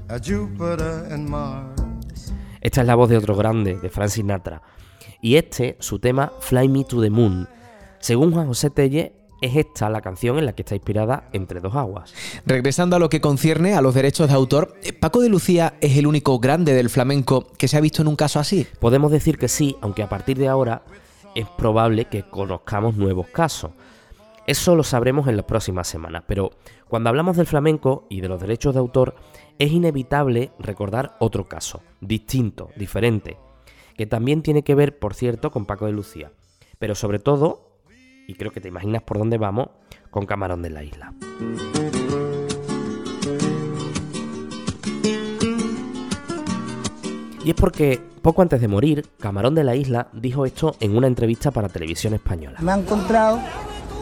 a 0.08 0.18
Jupiter 0.18 1.06
and 1.12 1.28
Mars. 1.28 2.32
Esta 2.62 2.80
es 2.80 2.86
la 2.86 2.94
voz 2.94 3.10
de 3.10 3.18
otro 3.18 3.36
grande, 3.36 3.78
de 3.78 3.90
Frank 3.90 4.08
Sinatra. 4.08 4.62
Y 5.20 5.36
este, 5.36 5.76
su 5.80 5.98
tema 5.98 6.32
Fly 6.40 6.68
Me 6.70 6.84
to 6.84 7.02
the 7.02 7.10
Moon. 7.10 7.46
Según 7.98 8.32
Juan 8.32 8.46
José 8.46 8.70
Telle, 8.70 9.19
es 9.40 9.56
esta 9.56 9.88
la 9.88 10.00
canción 10.00 10.38
en 10.38 10.46
la 10.46 10.52
que 10.52 10.62
está 10.62 10.74
inspirada 10.74 11.28
Entre 11.32 11.60
dos 11.60 11.74
aguas. 11.74 12.14
Regresando 12.46 12.96
a 12.96 12.98
lo 12.98 13.08
que 13.08 13.20
concierne 13.20 13.74
a 13.74 13.80
los 13.80 13.94
derechos 13.94 14.28
de 14.28 14.34
autor, 14.34 14.74
¿Paco 15.00 15.20
de 15.20 15.28
Lucía 15.28 15.74
es 15.80 15.96
el 15.96 16.06
único 16.06 16.38
grande 16.38 16.74
del 16.74 16.90
flamenco 16.90 17.46
que 17.56 17.68
se 17.68 17.76
ha 17.76 17.80
visto 17.80 18.02
en 18.02 18.08
un 18.08 18.16
caso 18.16 18.38
así? 18.38 18.66
Podemos 18.78 19.10
decir 19.10 19.38
que 19.38 19.48
sí, 19.48 19.76
aunque 19.80 20.02
a 20.02 20.08
partir 20.08 20.38
de 20.38 20.48
ahora 20.48 20.82
es 21.34 21.48
probable 21.48 22.06
que 22.06 22.22
conozcamos 22.24 22.96
nuevos 22.96 23.28
casos. 23.28 23.70
Eso 24.46 24.74
lo 24.74 24.82
sabremos 24.82 25.28
en 25.28 25.36
las 25.36 25.46
próximas 25.46 25.86
semanas, 25.86 26.24
pero 26.26 26.50
cuando 26.88 27.08
hablamos 27.08 27.36
del 27.36 27.46
flamenco 27.46 28.06
y 28.08 28.20
de 28.20 28.28
los 28.28 28.40
derechos 28.40 28.74
de 28.74 28.80
autor, 28.80 29.14
es 29.58 29.70
inevitable 29.70 30.50
recordar 30.58 31.16
otro 31.20 31.46
caso, 31.46 31.82
distinto, 32.00 32.70
diferente, 32.74 33.36
que 33.96 34.06
también 34.06 34.42
tiene 34.42 34.64
que 34.64 34.74
ver, 34.74 34.98
por 34.98 35.14
cierto, 35.14 35.50
con 35.50 35.66
Paco 35.66 35.86
de 35.86 35.92
Lucía, 35.92 36.32
pero 36.78 36.94
sobre 36.94 37.18
todo 37.20 37.69
y 38.30 38.34
creo 38.34 38.52
que 38.52 38.60
te 38.60 38.68
imaginas 38.68 39.02
por 39.02 39.18
dónde 39.18 39.38
vamos, 39.38 39.70
con 40.08 40.24
Camarón 40.24 40.62
de 40.62 40.70
la 40.70 40.84
Isla. 40.84 41.12
Y 47.44 47.50
es 47.50 47.56
porque 47.56 48.00
poco 48.22 48.42
antes 48.42 48.60
de 48.60 48.68
morir, 48.68 49.04
Camarón 49.18 49.56
de 49.56 49.64
la 49.64 49.74
Isla 49.74 50.06
dijo 50.12 50.46
esto 50.46 50.76
en 50.78 50.96
una 50.96 51.08
entrevista 51.08 51.50
para 51.50 51.68
televisión 51.68 52.14
española. 52.14 52.58
Me 52.60 52.70
ha 52.70 52.76
encontrado, 52.76 53.40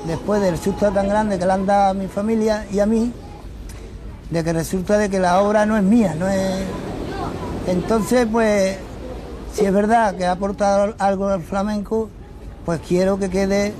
después 0.06 0.42
del 0.42 0.58
susto 0.58 0.92
tan 0.92 1.08
grande 1.08 1.38
que 1.38 1.47
le 1.47 1.52
han 1.52 1.64
dado 1.64 1.92
a 1.92 1.94
mi 1.94 2.06
familia 2.06 2.66
y 2.70 2.80
a 2.80 2.87
mí, 2.87 3.11
de 4.28 4.44
que 4.44 4.52
resulta 4.52 4.99
de 4.99 5.08
que 5.08 5.20
la 5.20 5.40
obra 5.40 5.64
no 5.64 5.75
es 5.78 5.82
mía, 5.82 6.14
no 6.18 6.28
es... 6.28 6.64
Entonces, 7.66 8.26
pues, 8.30 8.76
si 9.54 9.64
es 9.64 9.73
verdad 9.73 10.14
que 10.16 10.26
ha 10.26 10.32
aportado 10.32 10.94
algo 10.99 11.28
al 11.28 11.40
flamenco, 11.40 12.11
pues 12.66 12.80
quiero 12.87 13.18
que 13.18 13.30
quede 13.30 13.73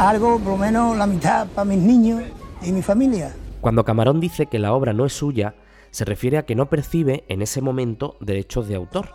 algo, 0.00 0.38
por 0.38 0.52
lo 0.52 0.56
menos 0.56 0.96
la 0.96 1.06
mitad 1.06 1.46
para 1.48 1.66
mis 1.66 1.78
niños 1.78 2.22
y 2.62 2.72
mi 2.72 2.80
familia. 2.80 3.34
Cuando 3.60 3.84
Camarón 3.84 4.18
dice 4.18 4.46
que 4.46 4.58
la 4.58 4.72
obra 4.72 4.94
no 4.94 5.04
es 5.04 5.12
suya, 5.12 5.54
se 5.90 6.06
refiere 6.06 6.38
a 6.38 6.46
que 6.46 6.54
no 6.54 6.70
percibe 6.70 7.24
en 7.28 7.42
ese 7.42 7.60
momento 7.60 8.16
derechos 8.20 8.66
de 8.66 8.76
autor 8.76 9.10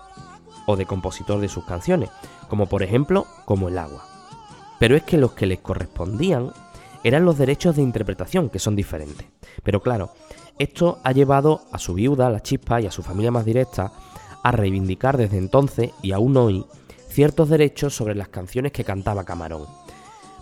o 0.68 0.75
de 0.75 0.86
compositor 0.86 1.39
de 1.39 1.50
sus 1.50 1.65
canciones, 1.65 2.10
como 2.50 2.68
por 2.68 2.84
ejemplo 2.84 3.25
como 3.46 3.70
el 3.70 3.80
agua. 3.80 4.06
Pero 4.80 4.96
es 4.96 5.04
que 5.04 5.18
los 5.18 5.34
que 5.34 5.48
les 5.48 5.60
correspondían 5.60 6.51
eran 7.04 7.25
los 7.25 7.38
derechos 7.38 7.75
de 7.75 7.82
interpretación, 7.82 8.50
que 8.50 8.60
son 8.60 8.75
diferentes. 8.75 9.25
Pero 9.63 9.82
claro, 9.82 10.12
esto 10.60 11.00
ha 11.04 11.12
llevado 11.12 11.62
a 11.72 11.80
su 11.80 11.96
viuda, 11.96 12.30
la 12.30 12.42
chispa 12.42 12.82
y 12.82 12.86
a 12.86 12.92
su 12.92 13.01
familia 13.01 13.32
más 13.32 13.46
directa 13.46 13.92
a 14.44 14.51
reivindicar 14.51 15.18
desde 15.18 15.38
entonces 15.38 15.92
y 16.04 16.12
aún 16.12 16.38
hoy 16.38 16.65
ciertos 17.10 17.50
derechos 17.50 17.96
sobre 17.96 18.13
las 18.13 18.27
canciones 18.27 18.72
que 18.72 18.84
cantaba 18.84 19.24
Camarón 19.24 19.65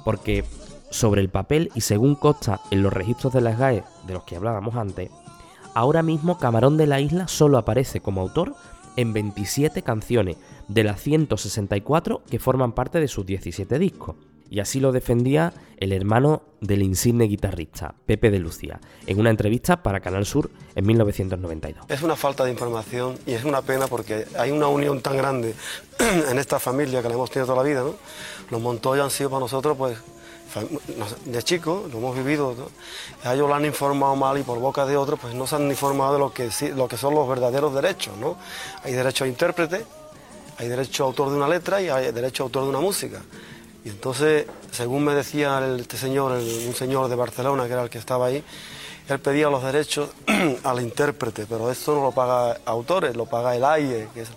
porque 0.03 0.45
sobre 0.89 1.22
el 1.22 1.29
papel 1.29 1.72
y 1.75 1.81
según 1.81 2.15
consta 2.15 2.62
en 2.72 2.83
los 2.83 2.93
registros 2.93 3.33
de 3.33 3.41
las 3.41 3.57
GAE 3.57 3.83
de 4.05 4.13
los 4.13 4.24
que 4.24 4.36
hablábamos 4.36 4.75
antes, 4.75 5.10
ahora 5.74 6.03
mismo 6.03 6.38
Camarón 6.38 6.77
de 6.77 6.88
la 6.88 7.00
Isla 7.00 7.27
solo 7.27 7.57
aparece 7.57 8.00
como 8.00 8.22
autor 8.22 8.55
en 8.95 9.13
27 9.13 9.81
canciones 9.81 10.38
de 10.67 10.83
las 10.83 11.01
164 11.01 12.22
que 12.29 12.39
forman 12.39 12.74
parte 12.74 13.00
de 13.00 13.07
sus 13.07 13.25
17 13.25 13.79
discos. 13.79 14.15
Y 14.53 14.60
así 14.60 14.79
lo 14.79 14.91
defendía 14.91 15.51
el 15.77 15.93
hermano 15.93 16.43
del 16.62 16.83
insigne 16.83 17.25
guitarrista, 17.25 17.95
Pepe 18.05 18.29
de 18.29 18.38
Lucía, 18.38 18.79
en 19.07 19.19
una 19.19 19.31
entrevista 19.31 19.81
para 19.81 20.00
Canal 20.00 20.27
Sur 20.27 20.51
en 20.75 20.86
1992. 20.86 21.86
Es 21.89 22.03
una 22.03 22.15
falta 22.15 22.45
de 22.45 22.51
información 22.51 23.17
y 23.25 23.31
es 23.31 23.45
una 23.45 23.63
pena 23.63 23.88
porque 23.88 24.27
hay 24.38 24.51
una 24.51 24.67
unión 24.67 25.01
tan 25.01 25.17
grande 25.17 25.55
en 26.29 26.38
esta 26.38 26.60
familia 26.60 27.01
que 27.01 27.07
la 27.07 27.15
hemos 27.15 27.31
tenido 27.31 27.48
toda 27.48 27.63
la 27.63 27.67
vida. 27.67 27.81
¿no? 27.81 27.95
Los 28.51 28.62
Montoya 28.62 29.03
han 29.03 29.10
sido 29.10 29.31
para 29.31 29.39
nosotros, 29.39 29.75
pues, 29.75 29.98
de 31.25 31.41
chicos, 31.41 31.91
lo 31.91 31.98
hemos 31.98 32.15
vivido. 32.15 32.55
Ellos 33.24 33.50
lo 33.50 33.55
han 33.55 33.65
informado 33.65 34.15
mal 34.15 34.38
y 34.38 34.43
por 34.43 34.60
boca 34.60 34.86
de 34.86 34.95
otros, 34.98 35.19
pues 35.19 35.33
no 35.33 35.48
se 35.48 35.55
han 35.55 35.67
informado 35.67 36.13
de 36.13 36.19
lo 36.19 36.31
que, 36.31 36.51
lo 36.75 36.88
que 36.88 36.98
son 36.98 37.15
los 37.15 37.27
verdaderos 37.27 37.74
derechos. 37.74 38.15
¿no? 38.17 38.38
Hay 38.83 38.93
derecho 38.93 39.24
a 39.24 39.27
intérprete, 39.27 39.83
hay 40.60 40.67
derecho 40.67 41.05
a 41.05 41.07
autor 41.07 41.31
de 41.31 41.38
una 41.38 41.48
letra 41.48 41.81
y 41.81 41.89
hay 41.89 42.12
derecho 42.12 42.43
a 42.43 42.45
autor 42.45 42.65
de 42.65 42.69
una 42.69 42.81
música. 42.81 43.19
Y 43.85 43.89
entonces, 43.89 44.45
según 44.71 45.03
me 45.03 45.13
decía 45.13 45.61
este 45.77 45.97
señor, 45.97 46.31
un 46.31 46.73
señor 46.73 47.09
de 47.09 47.15
Barcelona, 47.15 47.65
que 47.65 47.73
era 47.73 47.83
el 47.83 47.89
que 47.89 47.97
estaba 47.97 48.27
ahí, 48.27 48.43
él 49.09 49.19
pedía 49.19 49.49
los 49.49 49.61
derechos 49.63 50.09
al 50.63 50.81
intérprete, 50.81 51.45
pero 51.47 51.69
esto 51.69 51.93
no 51.93 52.03
lo 52.03 52.11
paga 52.11 52.57
autores, 52.65 53.15
lo 53.15 53.25
paga 53.25 53.55
el 53.55 53.63
AIE, 53.65 54.07
que 54.13 54.21
es 54.21 54.29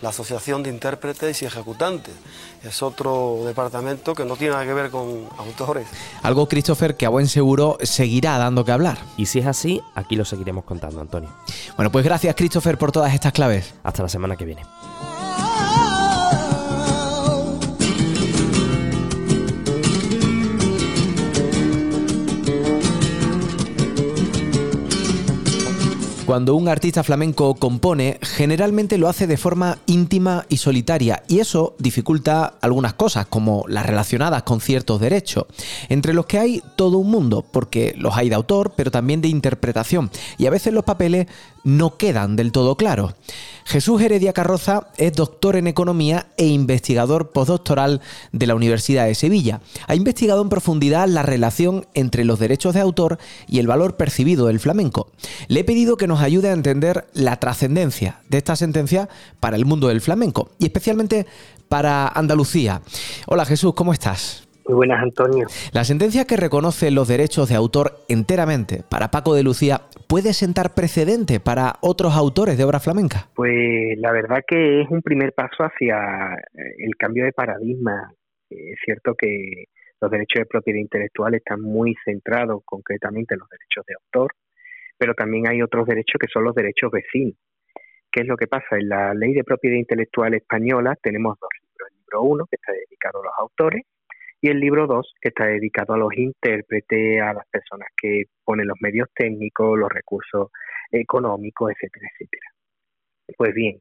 la 0.00 0.08
Asociación 0.08 0.62
de 0.62 0.70
Intérpretes 0.70 1.42
y 1.42 1.46
Ejecutantes. 1.46 2.14
Es 2.62 2.82
otro 2.82 3.40
departamento 3.44 4.14
que 4.14 4.24
no 4.24 4.36
tiene 4.36 4.54
nada 4.54 4.64
que 4.64 4.72
ver 4.72 4.90
con 4.90 5.28
autores. 5.38 5.86
Algo, 6.22 6.48
Christopher, 6.48 6.96
que 6.96 7.04
a 7.04 7.10
buen 7.10 7.28
seguro 7.28 7.76
seguirá 7.82 8.38
dando 8.38 8.64
que 8.64 8.72
hablar. 8.72 8.98
Y 9.18 9.26
si 9.26 9.40
es 9.40 9.46
así, 9.46 9.82
aquí 9.94 10.16
lo 10.16 10.24
seguiremos 10.24 10.64
contando, 10.64 11.02
Antonio. 11.02 11.28
Bueno, 11.76 11.92
pues 11.92 12.04
gracias, 12.04 12.34
Christopher, 12.34 12.78
por 12.78 12.92
todas 12.92 13.12
estas 13.12 13.32
claves. 13.34 13.74
Hasta 13.82 14.02
la 14.02 14.08
semana 14.08 14.36
que 14.36 14.46
viene. 14.46 14.62
Cuando 26.26 26.54
un 26.54 26.68
artista 26.68 27.04
flamenco 27.04 27.54
compone, 27.54 28.18
generalmente 28.22 28.96
lo 28.96 29.08
hace 29.08 29.26
de 29.26 29.36
forma 29.36 29.76
íntima 29.84 30.46
y 30.48 30.56
solitaria, 30.56 31.22
y 31.28 31.40
eso 31.40 31.74
dificulta 31.78 32.54
algunas 32.62 32.94
cosas, 32.94 33.26
como 33.26 33.66
las 33.68 33.84
relacionadas 33.84 34.42
con 34.42 34.62
ciertos 34.62 35.00
derechos, 35.00 35.44
entre 35.90 36.14
los 36.14 36.24
que 36.24 36.38
hay 36.38 36.62
todo 36.76 36.96
un 36.96 37.10
mundo, 37.10 37.44
porque 37.52 37.94
los 37.98 38.16
hay 38.16 38.30
de 38.30 38.36
autor, 38.36 38.72
pero 38.74 38.90
también 38.90 39.20
de 39.20 39.28
interpretación, 39.28 40.10
y 40.38 40.46
a 40.46 40.50
veces 40.50 40.72
los 40.72 40.84
papeles 40.84 41.26
no 41.62 41.98
quedan 41.98 42.36
del 42.36 42.52
todo 42.52 42.76
claros. 42.76 43.14
Jesús 43.64 44.00
Heredia 44.02 44.32
Carroza 44.32 44.88
es 44.98 45.14
doctor 45.14 45.56
en 45.56 45.66
economía 45.66 46.26
e 46.36 46.46
investigador 46.46 47.32
postdoctoral 47.32 48.02
de 48.30 48.46
la 48.46 48.54
Universidad 48.54 49.06
de 49.06 49.14
Sevilla. 49.14 49.60
Ha 49.86 49.94
investigado 49.94 50.42
en 50.42 50.48
profundidad 50.48 51.08
la 51.08 51.22
relación 51.22 51.86
entre 51.94 52.24
los 52.24 52.38
derechos 52.38 52.74
de 52.74 52.80
autor 52.80 53.18
y 53.48 53.58
el 53.58 53.66
valor 53.66 53.96
percibido 53.96 54.46
del 54.46 54.60
flamenco. 54.60 55.10
Le 55.48 55.60
he 55.60 55.64
pedido 55.64 55.96
que 55.96 56.06
nos 56.06 56.20
ayude 56.20 56.50
a 56.50 56.52
entender 56.52 57.06
la 57.14 57.36
trascendencia 57.40 58.20
de 58.28 58.38
esta 58.38 58.54
sentencia 58.54 59.08
para 59.40 59.56
el 59.56 59.64
mundo 59.64 59.88
del 59.88 60.02
flamenco 60.02 60.50
y 60.58 60.66
especialmente 60.66 61.26
para 61.68 62.06
Andalucía. 62.08 62.82
Hola 63.26 63.44
Jesús, 63.46 63.72
¿cómo 63.74 63.92
estás? 63.92 64.44
Muy 64.66 64.76
buenas, 64.76 65.02
Antonio. 65.02 65.46
La 65.72 65.84
sentencia 65.84 66.24
que 66.24 66.36
reconoce 66.36 66.90
los 66.90 67.06
derechos 67.08 67.48
de 67.50 67.54
autor 67.54 67.92
enteramente 68.08 68.82
para 68.88 69.10
Paco 69.10 69.34
de 69.34 69.42
Lucía 69.42 69.82
puede 70.08 70.32
sentar 70.32 70.74
precedente 70.74 71.38
para 71.38 71.74
otros 71.82 72.14
autores 72.14 72.56
de 72.56 72.64
obra 72.64 72.80
flamenca. 72.80 73.28
Pues 73.34 73.98
la 73.98 74.12
verdad 74.12 74.42
que 74.46 74.82
es 74.82 74.88
un 74.90 75.02
primer 75.02 75.32
paso 75.34 75.64
hacia 75.64 76.34
eh, 76.54 76.74
el 76.78 76.96
cambio 76.96 77.24
de 77.24 77.32
paradigma. 77.32 78.12
Eh, 78.48 78.72
es 78.72 78.78
cierto 78.84 79.14
que 79.14 79.64
los 80.00 80.10
derechos 80.10 80.40
de 80.40 80.46
propiedad 80.46 80.80
intelectual 80.80 81.34
están 81.34 81.60
muy 81.60 81.94
centrados 82.04 82.62
concretamente 82.64 83.34
en 83.34 83.40
los 83.40 83.48
derechos 83.48 83.84
de 83.86 83.94
autor, 83.94 84.32
pero 84.96 85.14
también 85.14 85.46
hay 85.48 85.60
otros 85.62 85.86
derechos 85.86 86.18
que 86.18 86.28
son 86.32 86.44
los 86.44 86.54
derechos 86.54 86.90
vecinos. 86.90 87.36
¿Qué 88.10 88.22
es 88.22 88.26
lo 88.26 88.36
que 88.36 88.46
pasa? 88.46 88.76
En 88.78 88.88
la 88.88 89.12
ley 89.12 89.34
de 89.34 89.44
propiedad 89.44 89.76
intelectual 89.76 90.34
española 90.34 90.96
tenemos 91.02 91.36
dos 91.40 91.50
libros. 91.60 91.88
El 91.90 91.98
libro 91.98 92.22
uno, 92.22 92.46
que 92.46 92.56
está 92.56 92.72
dedicado 92.72 93.20
a 93.20 93.24
los 93.24 93.32
autores, 93.38 93.82
y 94.44 94.50
el 94.50 94.60
libro 94.60 94.86
2, 94.86 95.14
que 95.22 95.30
está 95.30 95.46
dedicado 95.46 95.94
a 95.94 95.96
los 95.96 96.14
intérpretes, 96.14 97.18
a 97.22 97.32
las 97.32 97.46
personas 97.48 97.88
que 97.96 98.24
ponen 98.44 98.66
los 98.66 98.76
medios 98.82 99.08
técnicos, 99.14 99.78
los 99.78 99.88
recursos 99.90 100.50
económicos, 100.92 101.72
etcétera, 101.72 102.10
etcétera. 102.12 102.50
Pues 103.38 103.54
bien, 103.54 103.80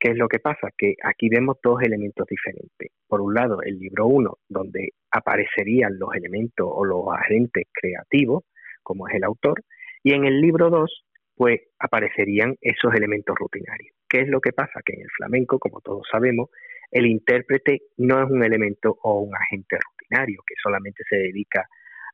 ¿qué 0.00 0.12
es 0.12 0.16
lo 0.16 0.26
que 0.26 0.38
pasa? 0.38 0.70
Que 0.78 0.94
aquí 1.04 1.28
vemos 1.28 1.58
dos 1.62 1.82
elementos 1.82 2.26
diferentes. 2.26 2.90
Por 3.06 3.20
un 3.20 3.34
lado, 3.34 3.60
el 3.60 3.78
libro 3.78 4.06
1, 4.06 4.38
donde 4.48 4.94
aparecerían 5.10 5.98
los 5.98 6.14
elementos 6.14 6.66
o 6.66 6.86
los 6.86 7.04
agentes 7.14 7.66
creativos, 7.70 8.44
como 8.82 9.08
es 9.08 9.14
el 9.14 9.24
autor, 9.24 9.62
y 10.02 10.14
en 10.14 10.24
el 10.24 10.40
libro 10.40 10.70
2, 10.70 11.04
pues 11.36 11.60
aparecerían 11.78 12.56
esos 12.62 12.94
elementos 12.94 13.36
rutinarios. 13.38 13.94
¿Qué 14.08 14.22
es 14.22 14.28
lo 14.28 14.40
que 14.40 14.54
pasa? 14.54 14.80
Que 14.82 14.94
en 14.94 15.02
el 15.02 15.10
flamenco, 15.18 15.58
como 15.58 15.82
todos 15.82 16.08
sabemos, 16.10 16.48
el 16.90 17.04
intérprete 17.04 17.82
no 17.98 18.22
es 18.22 18.30
un 18.30 18.42
elemento 18.42 18.96
o 19.02 19.20
un 19.20 19.36
agente 19.36 19.76
rutinario 19.76 19.97
que 20.10 20.54
solamente 20.62 21.04
se 21.08 21.16
dedica 21.16 21.68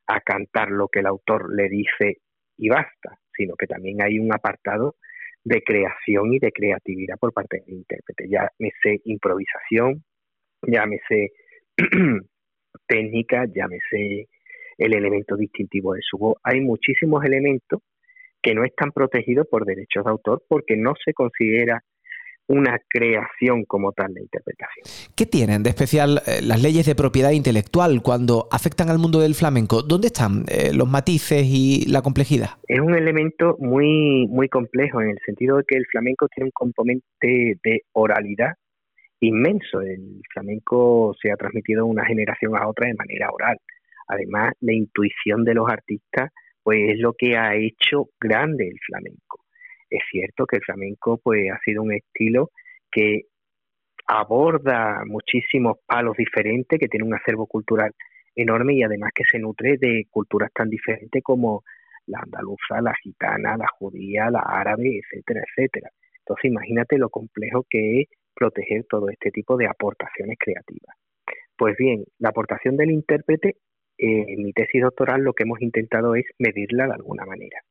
a 0.07 0.21
cantar 0.21 0.69
lo 0.69 0.87
que 0.87 0.99
el 0.99 1.07
autor 1.07 1.53
le 1.55 1.69
dice 1.69 2.17
y 2.57 2.69
basta, 2.69 3.17
sino 3.35 3.55
que 3.55 3.67
también 3.67 4.01
hay 4.01 4.19
un 4.19 4.33
apartado 4.33 4.95
de 5.43 5.61
creación 5.61 6.33
y 6.33 6.39
de 6.39 6.51
creatividad 6.51 7.17
por 7.19 7.33
parte 7.33 7.61
del 7.65 7.77
intérprete. 7.77 8.27
Llámese 8.27 9.01
improvisación, 9.05 10.03
llámese 10.61 11.31
técnica, 12.87 13.45
llámese 13.45 14.27
el 14.77 14.93
elemento 14.93 15.35
distintivo 15.35 15.93
de 15.93 16.01
su 16.01 16.17
voz. 16.17 16.35
Hay 16.43 16.61
muchísimos 16.61 17.23
elementos 17.23 17.81
que 18.41 18.53
no 18.53 18.63
están 18.63 18.91
protegidos 18.91 19.47
por 19.47 19.65
derechos 19.65 20.03
de 20.03 20.11
autor 20.11 20.43
porque 20.47 20.75
no 20.75 20.93
se 21.03 21.13
considera 21.13 21.83
una 22.47 22.79
creación 22.87 23.65
como 23.65 23.91
tal 23.91 24.13
de 24.13 24.21
interpretación. 24.21 24.85
¿Qué 25.15 25.25
tienen 25.25 25.63
de 25.63 25.69
especial 25.69 26.21
eh, 26.27 26.41
las 26.43 26.61
leyes 26.61 26.85
de 26.85 26.95
propiedad 26.95 27.31
intelectual 27.31 28.01
cuando 28.03 28.47
afectan 28.51 28.89
al 28.89 28.99
mundo 28.99 29.19
del 29.19 29.35
flamenco? 29.35 29.81
¿Dónde 29.81 30.07
están 30.07 30.45
eh, 30.47 30.71
los 30.73 30.87
matices 30.87 31.43
y 31.45 31.85
la 31.89 32.01
complejidad? 32.01 32.51
Es 32.67 32.79
un 32.79 32.95
elemento 32.95 33.55
muy, 33.59 34.27
muy 34.27 34.47
complejo 34.49 35.01
en 35.01 35.09
el 35.09 35.19
sentido 35.25 35.57
de 35.57 35.63
que 35.67 35.77
el 35.77 35.85
flamenco 35.87 36.27
tiene 36.27 36.47
un 36.47 36.51
componente 36.53 37.57
de 37.63 37.81
oralidad 37.93 38.53
inmenso. 39.19 39.81
El 39.81 40.21
flamenco 40.31 41.15
se 41.21 41.31
ha 41.31 41.35
transmitido 41.35 41.85
de 41.85 41.91
una 41.91 42.05
generación 42.05 42.55
a 42.55 42.67
otra 42.67 42.87
de 42.87 42.95
manera 42.95 43.29
oral. 43.31 43.57
Además, 44.07 44.53
la 44.59 44.73
intuición 44.73 45.43
de 45.43 45.55
los 45.55 45.67
artistas 45.69 46.31
pues 46.61 46.93
es 46.93 46.99
lo 46.99 47.13
que 47.13 47.37
ha 47.37 47.55
hecho 47.55 48.09
grande 48.19 48.67
el 48.67 48.79
flamenco. 48.87 49.44
Es 49.95 50.03
cierto 50.11 50.45
que 50.45 50.57
el 50.57 50.63
flamenco 50.63 51.19
pues 51.23 51.49
ha 51.51 51.59
sido 51.63 51.83
un 51.83 51.93
estilo 51.93 52.51
que 52.91 53.23
aborda 54.07 55.03
muchísimos 55.05 55.77
palos 55.85 56.17
diferentes, 56.17 56.79
que 56.79 56.87
tiene 56.87 57.05
un 57.05 57.13
acervo 57.13 57.47
cultural 57.47 57.91
enorme 58.35 58.73
y 58.73 58.83
además 58.83 59.11
que 59.15 59.23
se 59.29 59.39
nutre 59.39 59.77
de 59.77 60.05
culturas 60.09 60.51
tan 60.53 60.69
diferentes 60.69 61.23
como 61.23 61.63
la 62.07 62.19
andaluza, 62.19 62.81
la 62.81 62.93
gitana, 63.01 63.55
la 63.57 63.67
judía, 63.79 64.29
la 64.29 64.41
árabe, 64.41 64.99
etcétera, 64.99 65.41
etcétera. 65.47 65.89
Entonces 66.19 66.45
imagínate 66.45 66.97
lo 66.97 67.09
complejo 67.09 67.65
que 67.69 68.01
es 68.01 68.07
proteger 68.33 68.85
todo 68.89 69.09
este 69.09 69.31
tipo 69.31 69.55
de 69.55 69.67
aportaciones 69.67 70.37
creativas. 70.37 70.95
Pues 71.57 71.77
bien, 71.77 72.03
la 72.19 72.29
aportación 72.29 72.75
del 72.75 72.91
intérprete, 72.91 73.55
eh, 73.97 74.25
en 74.27 74.43
mi 74.43 74.51
tesis 74.51 74.81
doctoral 74.81 75.21
lo 75.21 75.33
que 75.33 75.43
hemos 75.43 75.61
intentado 75.61 76.15
es 76.15 76.25
medirla 76.37 76.87
de 76.87 76.93
alguna 76.95 77.25
manera. 77.25 77.61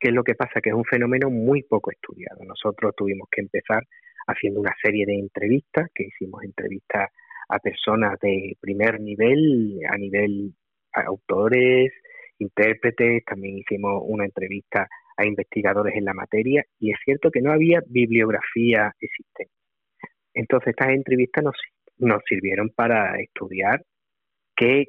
¿Qué 0.00 0.08
es 0.08 0.14
lo 0.14 0.24
que 0.24 0.34
pasa? 0.34 0.62
Que 0.62 0.70
es 0.70 0.74
un 0.74 0.84
fenómeno 0.84 1.28
muy 1.28 1.62
poco 1.62 1.90
estudiado. 1.90 2.42
Nosotros 2.44 2.94
tuvimos 2.96 3.28
que 3.30 3.42
empezar 3.42 3.84
haciendo 4.26 4.60
una 4.60 4.74
serie 4.82 5.04
de 5.04 5.18
entrevistas, 5.18 5.88
que 5.94 6.04
hicimos 6.04 6.42
entrevistas 6.42 7.10
a 7.50 7.58
personas 7.58 8.18
de 8.20 8.56
primer 8.60 8.98
nivel, 9.00 9.78
a 9.88 9.98
nivel 9.98 10.54
autores, 10.92 11.92
intérpretes, 12.38 13.24
también 13.24 13.58
hicimos 13.58 14.02
una 14.06 14.24
entrevista 14.24 14.88
a 15.16 15.26
investigadores 15.26 15.94
en 15.94 16.06
la 16.06 16.14
materia 16.14 16.64
y 16.78 16.92
es 16.92 16.98
cierto 17.04 17.30
que 17.30 17.42
no 17.42 17.52
había 17.52 17.82
bibliografía 17.86 18.94
existente. 18.98 19.52
Entonces 20.32 20.68
estas 20.68 20.90
entrevistas 20.90 21.44
nos, 21.44 21.56
nos 21.98 22.22
sirvieron 22.26 22.70
para 22.70 23.20
estudiar 23.20 23.82
qué 24.56 24.86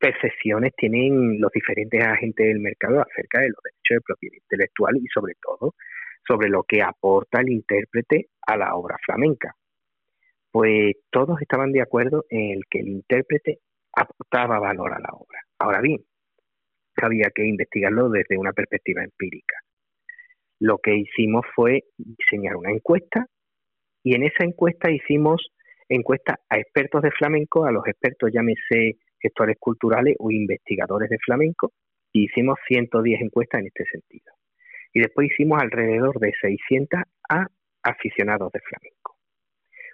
percepciones 0.00 0.72
tienen 0.76 1.40
los 1.40 1.52
diferentes 1.52 2.02
agentes 2.02 2.46
del 2.46 2.60
mercado 2.60 3.00
acerca 3.00 3.40
de 3.40 3.50
los 3.50 3.58
derechos 3.62 3.96
de 3.96 4.00
propiedad 4.00 4.36
intelectual 4.42 4.96
y 4.96 5.06
sobre 5.14 5.34
todo 5.40 5.74
sobre 6.26 6.48
lo 6.48 6.62
que 6.64 6.82
aporta 6.82 7.40
el 7.40 7.50
intérprete 7.50 8.28
a 8.46 8.56
la 8.56 8.74
obra 8.74 8.96
flamenca. 9.04 9.54
Pues 10.50 10.96
todos 11.10 11.40
estaban 11.40 11.72
de 11.72 11.82
acuerdo 11.82 12.24
en 12.30 12.52
el 12.52 12.62
que 12.68 12.80
el 12.80 12.88
intérprete 12.88 13.58
aportaba 13.92 14.58
valor 14.58 14.92
a 14.92 15.00
la 15.00 15.10
obra. 15.12 15.40
Ahora 15.58 15.80
bien, 15.80 16.00
había 16.96 17.30
que 17.34 17.46
investigarlo 17.46 18.08
desde 18.08 18.38
una 18.38 18.52
perspectiva 18.52 19.02
empírica. 19.02 19.56
Lo 20.60 20.78
que 20.78 20.94
hicimos 20.94 21.46
fue 21.54 21.84
diseñar 21.96 22.56
una 22.56 22.70
encuesta 22.70 23.26
y 24.02 24.14
en 24.14 24.24
esa 24.24 24.44
encuesta 24.44 24.90
hicimos 24.90 25.50
encuesta 25.88 26.38
a 26.48 26.58
expertos 26.58 27.02
de 27.02 27.10
flamenco, 27.10 27.64
a 27.64 27.72
los 27.72 27.86
expertos 27.86 28.30
llámese 28.32 28.98
gestores 29.20 29.56
culturales 29.58 30.16
o 30.18 30.30
investigadores 30.30 31.10
de 31.10 31.18
flamenco, 31.18 31.72
y 32.12 32.24
hicimos 32.24 32.58
110 32.66 33.20
encuestas 33.22 33.60
en 33.60 33.66
este 33.68 33.84
sentido. 33.84 34.32
Y 34.92 35.00
después 35.00 35.30
hicimos 35.30 35.60
alrededor 35.60 36.18
de 36.18 36.32
600 36.40 37.00
a 37.28 37.46
aficionados 37.82 38.50
de 38.52 38.60
flamenco. 38.60 39.16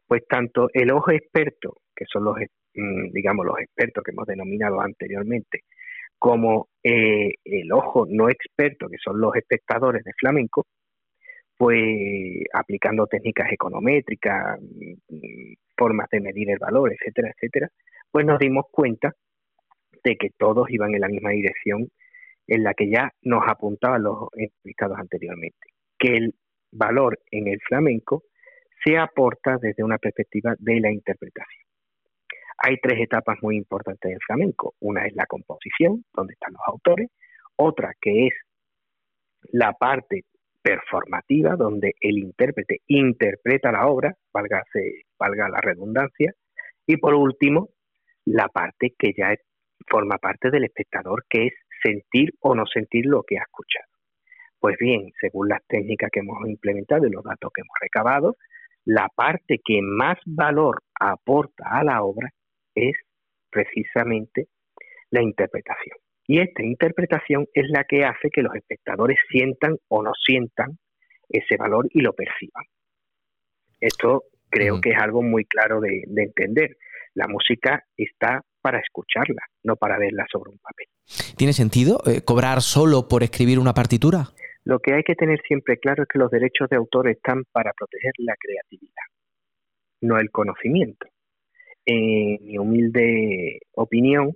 Pues 0.07 0.23
tanto 0.29 0.71
el 0.73 0.91
ojo 0.93 1.11
experto, 1.11 1.79
que 1.95 2.05
son 2.07 2.25
los, 2.25 2.37
mm, 2.75 3.11
digamos, 3.13 3.45
los 3.45 3.59
expertos 3.59 4.03
que 4.03 4.13
hemos 4.13 4.27
denominado 4.27 4.81
anteriormente, 4.81 5.65
como 6.19 6.69
eh, 6.83 7.35
el 7.45 7.73
ojo 7.73 8.07
no 8.09 8.31
experto, 8.31 8.89
que 8.89 8.97
son 9.03 9.21
los 9.21 9.35
espectadores 9.37 10.03
de 10.05 10.13
flamenco, 10.19 10.67
pues 11.57 12.45
aplicando 12.53 13.07
técnicas 13.07 13.51
econométricas, 13.53 14.59
formas 15.77 16.09
de 16.11 16.21
medir 16.21 16.51
el 16.51 16.59
valor, 16.59 16.93
etcétera, 16.93 17.31
etcétera, 17.35 17.69
pues 18.11 18.27
nos 18.27 18.39
dimos 18.39 18.67
cuenta 18.71 19.13
de 20.05 20.17
que 20.17 20.31
todos 20.37 20.71
iban 20.71 20.95
en 20.95 21.01
la 21.01 21.09
misma 21.09 21.31
dirección 21.31 21.89
en 22.47 22.63
la 22.63 22.75
que 22.75 22.89
ya 22.89 23.11
nos 23.23 23.43
apuntaban 23.49 24.03
los 24.03 24.29
entrevistados 24.35 24.99
anteriormente, 24.99 25.67
que 25.99 26.17
el 26.17 26.35
valor 26.71 27.19
en 27.31 27.49
el 27.49 27.61
flamenco 27.61 28.25
se 28.85 28.97
aporta 28.99 29.57
desde 29.61 29.83
una 29.83 29.99
perspectiva 29.99 30.55
de 30.59 30.81
la 30.81 30.93
interpretación. 30.93 31.65
Hay 32.59 32.77
tres 32.81 33.01
etapas 33.01 33.39
muy 33.43 33.57
importantes 33.57 34.11
del 34.11 34.21
flamenco. 34.25 34.75
Una 34.81 35.07
es 35.07 35.15
la 35.15 35.27
composición, 35.27 36.05
donde 36.15 36.35
están 36.35 36.53
los 36.53 36.63
autores, 36.67 37.11
otra 37.57 37.93
que 38.01 38.29
es 38.29 38.35
la 39.53 39.73
parte 39.73 40.25
performativa, 40.67 41.55
donde 41.55 41.95
el 42.01 42.19
intérprete 42.19 42.81
interpreta 42.89 43.71
la 43.71 43.87
obra, 43.87 44.17
valga, 44.33 44.65
valga 45.17 45.49
la 45.49 45.61
redundancia, 45.61 46.33
y 46.85 46.97
por 46.97 47.15
último, 47.15 47.69
la 48.25 48.49
parte 48.49 48.95
que 48.99 49.13
ya 49.17 49.33
forma 49.89 50.19
parte 50.19 50.51
del 50.51 50.65
espectador, 50.65 51.25
que 51.31 51.47
es 51.47 51.53
sentir 51.85 52.33
o 52.41 52.57
no 52.57 52.67
sentir 52.67 53.07
lo 53.07 53.23
que 53.23 53.39
ha 53.39 53.43
escuchado. 53.43 53.87
Pues 54.59 54.77
bien, 54.81 55.13
según 55.21 55.49
las 55.49 55.65
técnicas 55.69 56.11
que 56.11 56.19
hemos 56.19 56.39
implementado 56.49 57.07
y 57.07 57.11
los 57.11 57.23
datos 57.23 57.53
que 57.55 57.61
hemos 57.61 57.77
recabado, 57.81 58.37
la 58.85 59.09
parte 59.15 59.61
que 59.65 59.81
más 59.83 60.19
valor 60.27 60.83
aporta 60.99 61.65
a 61.71 61.85
la 61.85 62.03
obra 62.03 62.29
es 62.75 62.97
precisamente 63.51 64.49
la 65.11 65.23
interpretación. 65.23 65.97
Y 66.27 66.41
esta 66.41 66.65
interpretación 66.65 67.47
es 67.55 67.69
la 67.71 67.85
que 67.85 68.05
hace 68.05 68.31
que 68.31 68.43
los 68.43 68.55
espectadores 68.55 69.19
sientan 69.31 69.77
o 69.89 70.03
no 70.03 70.13
sientan 70.15 70.79
ese 71.29 71.57
valor 71.57 71.89
y 71.93 72.01
lo 72.01 72.13
perciban. 72.13 72.65
Esto 73.81 74.25
creo 74.49 74.81
que 74.81 74.91
es 74.91 74.99
algo 74.99 75.23
muy 75.23 75.45
claro 75.45 75.81
de 75.81 76.05
entender. 76.17 76.77
La 77.15 77.29
música 77.29 77.85
está 77.97 78.43
para 78.67 78.81
escucharla, 78.81 79.43
no 79.63 79.77
para 79.77 79.97
verla 79.97 80.27
sobre 80.31 80.51
un 80.51 80.59
papel. 80.59 80.87
¿Tiene 81.37 81.53
sentido 81.53 82.01
eh, 82.05 82.23
cobrar 82.23 82.61
solo 82.63 83.07
por 83.07 83.23
escribir 83.23 83.61
una 83.61 83.73
partitura? 83.73 84.31
Lo 84.65 84.81
que 84.81 84.93
hay 84.93 85.05
que 85.05 85.15
tener 85.15 85.41
siempre 85.47 85.79
claro 85.79 86.03
es 86.03 86.09
que 86.09 86.19
los 86.19 86.33
derechos 86.33 86.69
de 86.69 86.77
autor 86.77 87.09
están 87.09 87.45
para 87.53 87.73
proteger 87.73 88.13
la 88.19 88.35
creatividad, 88.37 89.05
no 90.01 90.19
el 90.19 90.33
conocimiento. 90.33 91.07
En 91.85 92.45
mi 92.45 92.59
humilde 92.59 93.61
opinión, 93.75 94.33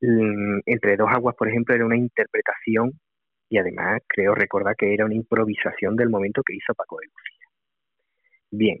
entre 0.00 0.96
dos 0.96 1.08
aguas, 1.10 1.34
por 1.36 1.48
ejemplo, 1.48 1.74
era 1.74 1.86
una 1.86 1.96
interpretación 1.96 2.92
y 3.48 3.58
además 3.58 4.02
creo 4.06 4.34
recordar 4.34 4.74
que 4.76 4.92
era 4.92 5.04
una 5.04 5.14
improvisación 5.14 5.96
del 5.96 6.10
momento 6.10 6.42
que 6.42 6.54
hizo 6.54 6.74
Paco 6.74 6.98
de 7.00 7.06
Lucía. 7.06 7.46
Bien, 8.50 8.78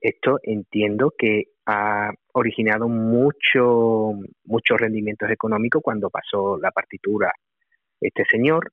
esto 0.00 0.38
entiendo 0.42 1.12
que 1.16 1.44
ha 1.66 2.10
originado 2.32 2.88
mucho, 2.88 4.12
muchos 4.44 4.80
rendimientos 4.80 5.30
económicos 5.30 5.82
cuando 5.82 6.10
pasó 6.10 6.58
la 6.58 6.70
partitura 6.70 7.32
este 8.00 8.24
señor. 8.30 8.72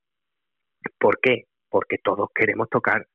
¿Por 0.98 1.18
qué? 1.20 1.44
Porque 1.68 1.98
todos 1.98 2.28
queremos 2.34 2.68
tocar 2.68 3.06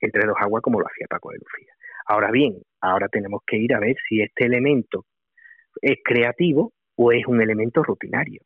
entre 0.00 0.26
dos 0.26 0.36
aguas 0.40 0.62
como 0.62 0.80
lo 0.80 0.86
hacía 0.86 1.06
Paco 1.08 1.30
de 1.30 1.38
Lucía. 1.38 1.72
Ahora 2.06 2.30
bien, 2.30 2.60
ahora 2.80 3.08
tenemos 3.08 3.42
que 3.46 3.56
ir 3.56 3.74
a 3.74 3.80
ver 3.80 3.96
si 4.08 4.20
este 4.22 4.46
elemento 4.46 5.04
es 5.80 5.98
creativo 6.04 6.72
o 7.02 7.12
es 7.12 7.26
un 7.26 7.40
elemento 7.40 7.82
rutinario. 7.82 8.42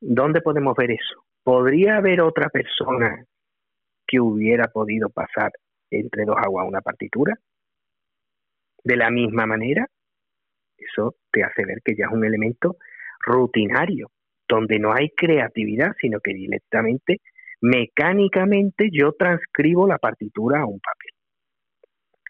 ¿Dónde 0.00 0.42
podemos 0.42 0.76
ver 0.76 0.90
eso? 0.90 1.24
¿Podría 1.42 1.96
haber 1.96 2.20
otra 2.20 2.50
persona 2.50 3.24
que 4.06 4.20
hubiera 4.20 4.68
podido 4.68 5.08
pasar 5.08 5.52
entre 5.90 6.24
dos 6.24 6.36
aguas 6.36 6.68
una 6.68 6.82
partitura? 6.82 7.34
de 8.84 8.96
la 8.96 9.10
misma 9.10 9.46
manera, 9.46 9.86
eso 10.76 11.16
te 11.30 11.44
hace 11.44 11.64
ver 11.66 11.80
que 11.84 11.94
ya 11.94 12.06
es 12.06 12.12
un 12.12 12.24
elemento 12.24 12.76
rutinario, 13.20 14.10
donde 14.48 14.78
no 14.78 14.94
hay 14.94 15.10
creatividad, 15.10 15.92
sino 16.00 16.20
que 16.20 16.32
directamente, 16.32 17.20
mecánicamente, 17.60 18.88
yo 18.90 19.12
transcribo 19.12 19.86
la 19.86 19.98
partitura 19.98 20.60
a 20.60 20.66
un 20.66 20.80
papel. 20.80 21.12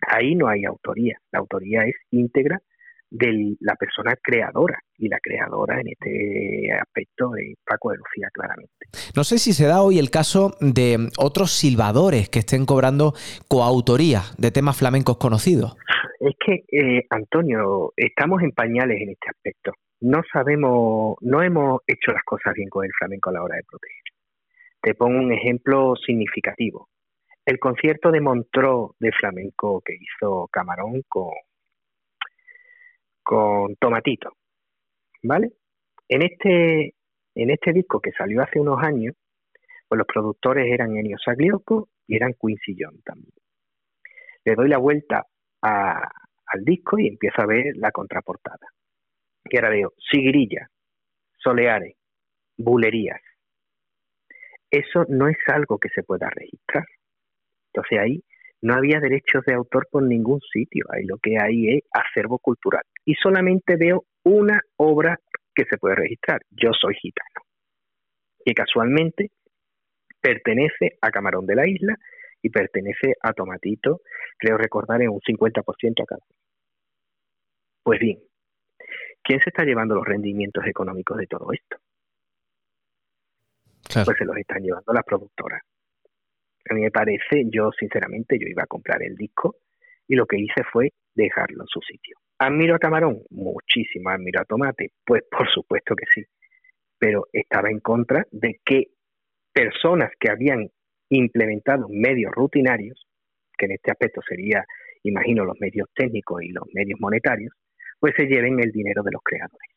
Ahí 0.01 0.35
no 0.35 0.49
hay 0.49 0.65
autoría, 0.65 1.21
la 1.31 1.39
autoría 1.39 1.83
es 1.83 1.95
íntegra 2.11 2.61
de 3.11 3.57
la 3.61 3.75
persona 3.77 4.15
creadora 4.23 4.79
y 4.97 5.09
la 5.09 5.19
creadora 5.21 5.81
en 5.81 5.89
este 5.89 6.73
aspecto 6.73 7.37
es 7.37 7.57
Paco 7.65 7.91
de 7.91 7.99
Lucía 7.99 8.29
claramente. 8.33 8.73
No 9.17 9.25
sé 9.25 9.39
si 9.39 9.53
se 9.53 9.67
da 9.67 9.83
hoy 9.83 9.99
el 9.99 10.11
caso 10.11 10.57
de 10.61 11.09
otros 11.19 11.53
silbadores 11.53 12.29
que 12.29 12.41
estén 12.41 12.67
cobrando 12.67 13.15
coautoría 13.49 14.23
de 14.37 14.51
temas 14.51 14.77
flamencos 14.77 15.17
conocidos. 15.17 15.77
Es 16.21 16.35
que, 16.45 16.65
eh, 16.73 17.07
Antonio, 17.11 17.93
estamos 17.97 18.43
en 18.43 18.53
pañales 18.53 19.01
en 19.01 19.11
este 19.11 19.29
aspecto. 19.31 19.73
No 20.01 20.23
sabemos, 20.33 21.17
no 21.21 21.43
hemos 21.43 21.81
hecho 21.87 22.13
las 22.13 22.23
cosas 22.25 22.55
bien 22.55 22.69
con 22.69 22.85
el 22.85 22.91
flamenco 22.99 23.31
a 23.31 23.35
la 23.35 23.43
hora 23.43 23.57
de 23.57 23.65
proteger. 23.65 24.03
Te 24.81 24.95
pongo 24.95 25.19
un 25.19 25.33
ejemplo 25.33 25.95
significativo. 25.97 26.89
el 27.47 27.59
concierto 27.59 28.11
de 28.11 28.21
Montreux 28.21 28.91
de 29.01 29.11
flamenco 29.11 29.81
que 29.83 29.95
hizo 29.95 30.49
Camarón 30.53 31.03
con, 31.09 31.31
con 33.29 33.77
Tomatito, 33.77 34.39
¿vale? 35.23 35.51
En 36.09 36.23
este, 36.23 36.95
en 37.35 37.51
este 37.51 37.75
disco 37.75 38.01
que 38.01 38.11
salió 38.13 38.41
hace 38.41 38.59
unos 38.59 38.83
años, 38.83 39.15
pues 39.87 39.99
los 39.99 40.07
productores 40.07 40.65
eran 40.73 40.97
Ennio 40.97 41.19
Sagliocco 41.23 41.91
y 42.07 42.17
eran 42.17 42.33
Quincy 42.41 42.75
Jones 42.81 43.05
también. 43.05 43.35
Le 44.47 44.55
doy 44.55 44.71
la 44.71 44.79
vuelta 44.79 45.27
al 45.61 46.65
disco 46.65 46.99
y 46.99 47.09
empiezo 47.09 47.43
a 47.43 47.47
ver 47.47 47.77
la 47.77 47.91
contraportada. 47.91 48.67
Y 49.45 49.57
ahora 49.59 49.69
veo 49.69 49.93
Sigrilla, 50.11 50.67
Soleares, 51.37 51.97
Bulerías. 52.57 53.21
Eso 54.71 55.05
no 55.11 55.29
es 55.29 55.37
algo 55.49 55.77
que 55.77 55.91
se 55.91 56.03
pueda 56.03 56.31
registrar. 56.31 56.87
Entonces 57.75 57.99
ahí 57.99 58.25
no 58.61 58.75
había 58.75 59.01
derechos 59.01 59.45
de 59.47 59.55
autor 59.55 59.87
por 59.91 60.03
ningún 60.03 60.41
sitio. 60.41 60.87
Ahí 60.91 61.05
lo 61.05 61.19
que 61.19 61.37
hay 61.41 61.77
es 61.77 61.85
acervo 61.93 62.39
cultural. 62.39 62.83
Y 63.05 63.15
solamente 63.15 63.77
veo 63.77 64.05
una 64.25 64.61
obra 64.77 65.19
que 65.55 65.65
se 65.71 65.79
puede 65.79 65.97
registrar. 65.97 66.41
Yo 66.51 66.71
soy 66.79 66.95
gitano. 66.95 67.43
Que 68.45 68.55
casualmente 68.55 69.31
pertenece 70.21 70.99
a 71.01 71.11
Camarón 71.11 71.47
de 71.47 71.55
la 71.55 71.69
Isla 71.69 71.97
y 72.43 72.51
pertenece 72.51 73.15
a 73.23 73.33
Tomatito, 73.33 74.01
creo 74.39 74.57
recordar 74.57 75.03
en 75.03 75.11
un 75.11 75.21
50% 75.21 76.03
a 76.03 76.07
cada. 76.07 76.23
Pues 77.83 78.01
bien, 78.01 78.19
¿quién 79.23 79.41
se 79.41 79.51
está 79.51 79.65
llevando 79.65 79.95
los 79.95 80.05
rendimientos 80.05 80.65
económicos 80.67 81.17
de 81.19 81.27
todo 81.27 81.53
esto? 81.53 81.79
Pues 84.05 84.19
se 84.19 84.25
los 84.25 84.37
están 84.37 84.63
llevando 84.63 84.93
las 84.93 85.05
productoras. 85.05 85.63
A 86.69 86.75
mí 86.75 86.83
me 86.83 86.91
parece, 86.91 87.45
yo 87.51 87.71
sinceramente, 87.79 88.39
yo 88.39 88.47
iba 88.47 88.63
a 88.63 88.67
comprar 88.67 89.03
el 89.03 89.17
disco 89.17 89.57
y 90.07 90.15
lo 90.15 90.27
que 90.27 90.39
hice 90.39 90.63
fue 90.73 90.93
dejarlo 91.15 91.63
en 91.63 91.67
su 91.69 91.81
sitio. 91.81 92.17
¿Admiro 92.39 92.75
a 92.75 92.79
Camarón? 92.79 93.23
Muchísimo. 93.31 94.11
¿Admiro 94.11 94.41
a 94.41 94.45
Tomate? 94.45 94.93
Pues 95.05 95.23
por 95.31 95.49
supuesto 95.51 95.95
que 95.97 96.07
sí. 96.15 96.25
Pero 96.99 97.27
estaba 97.33 97.71
en 97.71 97.81
contra 97.81 98.27
de 98.31 98.61
que 98.65 98.89
personas 99.53 100.11
que 100.19 100.31
habían 100.31 100.69
implementado 101.11 101.89
medios 101.91 102.33
rutinarios, 102.33 103.07
que 103.57 103.67
en 103.67 103.73
este 103.73 103.91
aspecto 103.91 104.21
sería, 104.29 104.65
imagino, 105.03 105.45
los 105.45 105.59
medios 105.61 105.89
técnicos 105.95 106.43
y 106.43 106.51
los 106.51 106.65
medios 106.73 107.01
monetarios, 107.01 107.53
pues 107.99 108.15
se 108.17 108.27
lleven 108.27 108.61
el 108.61 108.71
dinero 108.71 109.03
de 109.03 109.11
los 109.13 109.23
creadores. 109.23 109.71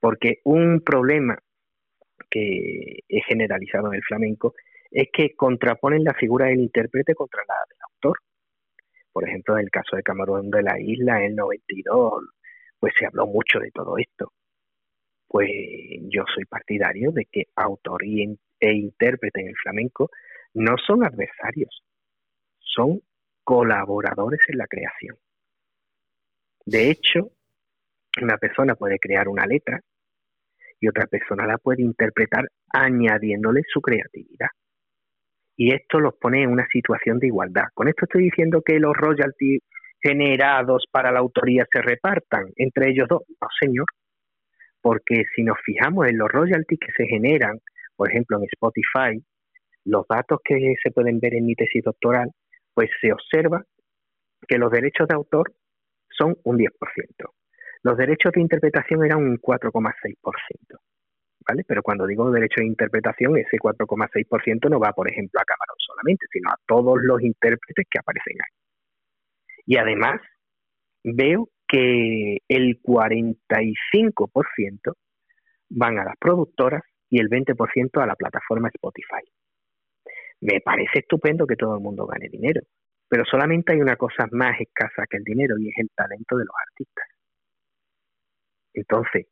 Porque 0.00 0.40
un 0.44 0.80
problema 0.80 1.38
que 2.28 3.00
es 3.08 3.24
generalizado 3.26 3.88
en 3.88 3.94
el 3.94 4.02
flamenco 4.02 4.54
es 4.92 5.08
que 5.12 5.34
contraponen 5.34 6.04
la 6.04 6.14
figura 6.14 6.46
del 6.46 6.60
intérprete 6.60 7.14
contra 7.14 7.42
la 7.48 7.54
del 7.68 7.78
autor. 7.90 8.18
Por 9.10 9.26
ejemplo, 9.26 9.56
en 9.56 9.64
el 9.64 9.70
caso 9.70 9.96
de 9.96 10.02
Camarón 10.02 10.50
de 10.50 10.62
la 10.62 10.78
Isla, 10.78 11.18
en 11.18 11.30
el 11.30 11.36
92, 11.36 12.24
pues 12.78 12.92
se 12.98 13.06
habló 13.06 13.26
mucho 13.26 13.58
de 13.58 13.70
todo 13.70 13.96
esto. 13.96 14.32
Pues 15.26 15.50
yo 16.10 16.24
soy 16.34 16.44
partidario 16.44 17.10
de 17.10 17.26
que 17.30 17.44
autor 17.56 18.04
y, 18.04 18.38
e 18.60 18.72
intérprete 18.72 19.40
en 19.40 19.48
el 19.48 19.56
flamenco 19.56 20.10
no 20.54 20.76
son 20.76 21.04
adversarios, 21.04 21.82
son 22.58 23.00
colaboradores 23.42 24.40
en 24.48 24.58
la 24.58 24.66
creación. 24.66 25.16
De 26.66 26.90
hecho, 26.90 27.32
una 28.20 28.36
persona 28.36 28.74
puede 28.74 28.98
crear 28.98 29.28
una 29.28 29.46
letra 29.46 29.80
y 30.78 30.88
otra 30.88 31.06
persona 31.06 31.46
la 31.46 31.58
puede 31.58 31.82
interpretar 31.82 32.48
añadiéndole 32.72 33.62
su 33.72 33.80
creatividad. 33.80 34.48
Y 35.56 35.74
esto 35.74 36.00
los 36.00 36.14
pone 36.14 36.42
en 36.42 36.50
una 36.50 36.66
situación 36.72 37.18
de 37.18 37.26
igualdad. 37.28 37.64
Con 37.74 37.88
esto 37.88 38.06
estoy 38.06 38.24
diciendo 38.24 38.62
que 38.64 38.78
los 38.78 38.96
royalties 38.96 39.60
generados 40.02 40.84
para 40.90 41.12
la 41.12 41.20
autoría 41.20 41.66
se 41.70 41.80
repartan 41.80 42.46
entre 42.56 42.90
ellos 42.90 43.06
dos. 43.08 43.22
No, 43.40 43.48
señor. 43.60 43.86
Porque 44.80 45.24
si 45.34 45.42
nos 45.44 45.58
fijamos 45.64 46.08
en 46.08 46.18
los 46.18 46.28
royalties 46.28 46.80
que 46.80 46.92
se 46.96 47.06
generan, 47.06 47.58
por 47.96 48.10
ejemplo, 48.10 48.38
en 48.38 48.44
Spotify, 48.44 49.24
los 49.84 50.06
datos 50.08 50.40
que 50.44 50.74
se 50.82 50.90
pueden 50.90 51.20
ver 51.20 51.34
en 51.34 51.46
mi 51.46 51.54
tesis 51.54 51.84
doctoral, 51.84 52.30
pues 52.74 52.90
se 53.00 53.12
observa 53.12 53.62
que 54.48 54.58
los 54.58 54.70
derechos 54.70 55.06
de 55.08 55.14
autor 55.14 55.52
son 56.08 56.36
un 56.44 56.58
10%. 56.58 56.68
Los 57.82 57.96
derechos 57.96 58.32
de 58.32 58.40
interpretación 58.40 59.04
eran 59.04 59.18
un 59.18 59.38
4,6%. 59.38 60.78
Pero 61.66 61.82
cuando 61.82 62.06
digo 62.06 62.30
derecho 62.30 62.60
de 62.60 62.66
interpretación, 62.66 63.36
ese 63.36 63.58
4,6% 63.58 64.70
no 64.70 64.80
va, 64.80 64.92
por 64.92 65.10
ejemplo, 65.10 65.40
a 65.40 65.44
Camarón 65.44 65.76
solamente, 65.78 66.26
sino 66.32 66.50
a 66.50 66.56
todos 66.66 66.98
los 67.02 67.20
intérpretes 67.22 67.86
que 67.90 67.98
aparecen 67.98 68.36
ahí. 68.40 68.52
Y 69.66 69.76
además, 69.76 70.20
veo 71.04 71.48
que 71.66 72.38
el 72.48 72.80
45% 72.82 74.94
van 75.70 75.98
a 75.98 76.04
las 76.04 76.16
productoras 76.18 76.82
y 77.08 77.20
el 77.20 77.28
20% 77.28 78.02
a 78.02 78.06
la 78.06 78.14
plataforma 78.14 78.68
Spotify. 78.68 79.22
Me 80.40 80.60
parece 80.60 81.00
estupendo 81.00 81.46
que 81.46 81.56
todo 81.56 81.74
el 81.76 81.80
mundo 81.80 82.06
gane 82.06 82.28
dinero, 82.28 82.62
pero 83.08 83.24
solamente 83.24 83.72
hay 83.72 83.80
una 83.80 83.96
cosa 83.96 84.26
más 84.32 84.60
escasa 84.60 85.06
que 85.08 85.18
el 85.18 85.24
dinero 85.24 85.56
y 85.58 85.68
es 85.68 85.78
el 85.78 85.88
talento 85.94 86.36
de 86.36 86.44
los 86.44 86.54
artistas. 86.68 87.06
Entonces, 88.74 89.26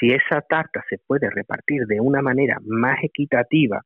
si 0.00 0.10
esa 0.10 0.40
tarta 0.40 0.82
se 0.88 0.98
puede 0.98 1.28
repartir 1.30 1.86
de 1.86 2.00
una 2.00 2.22
manera 2.22 2.58
más 2.64 2.98
equitativa, 3.04 3.82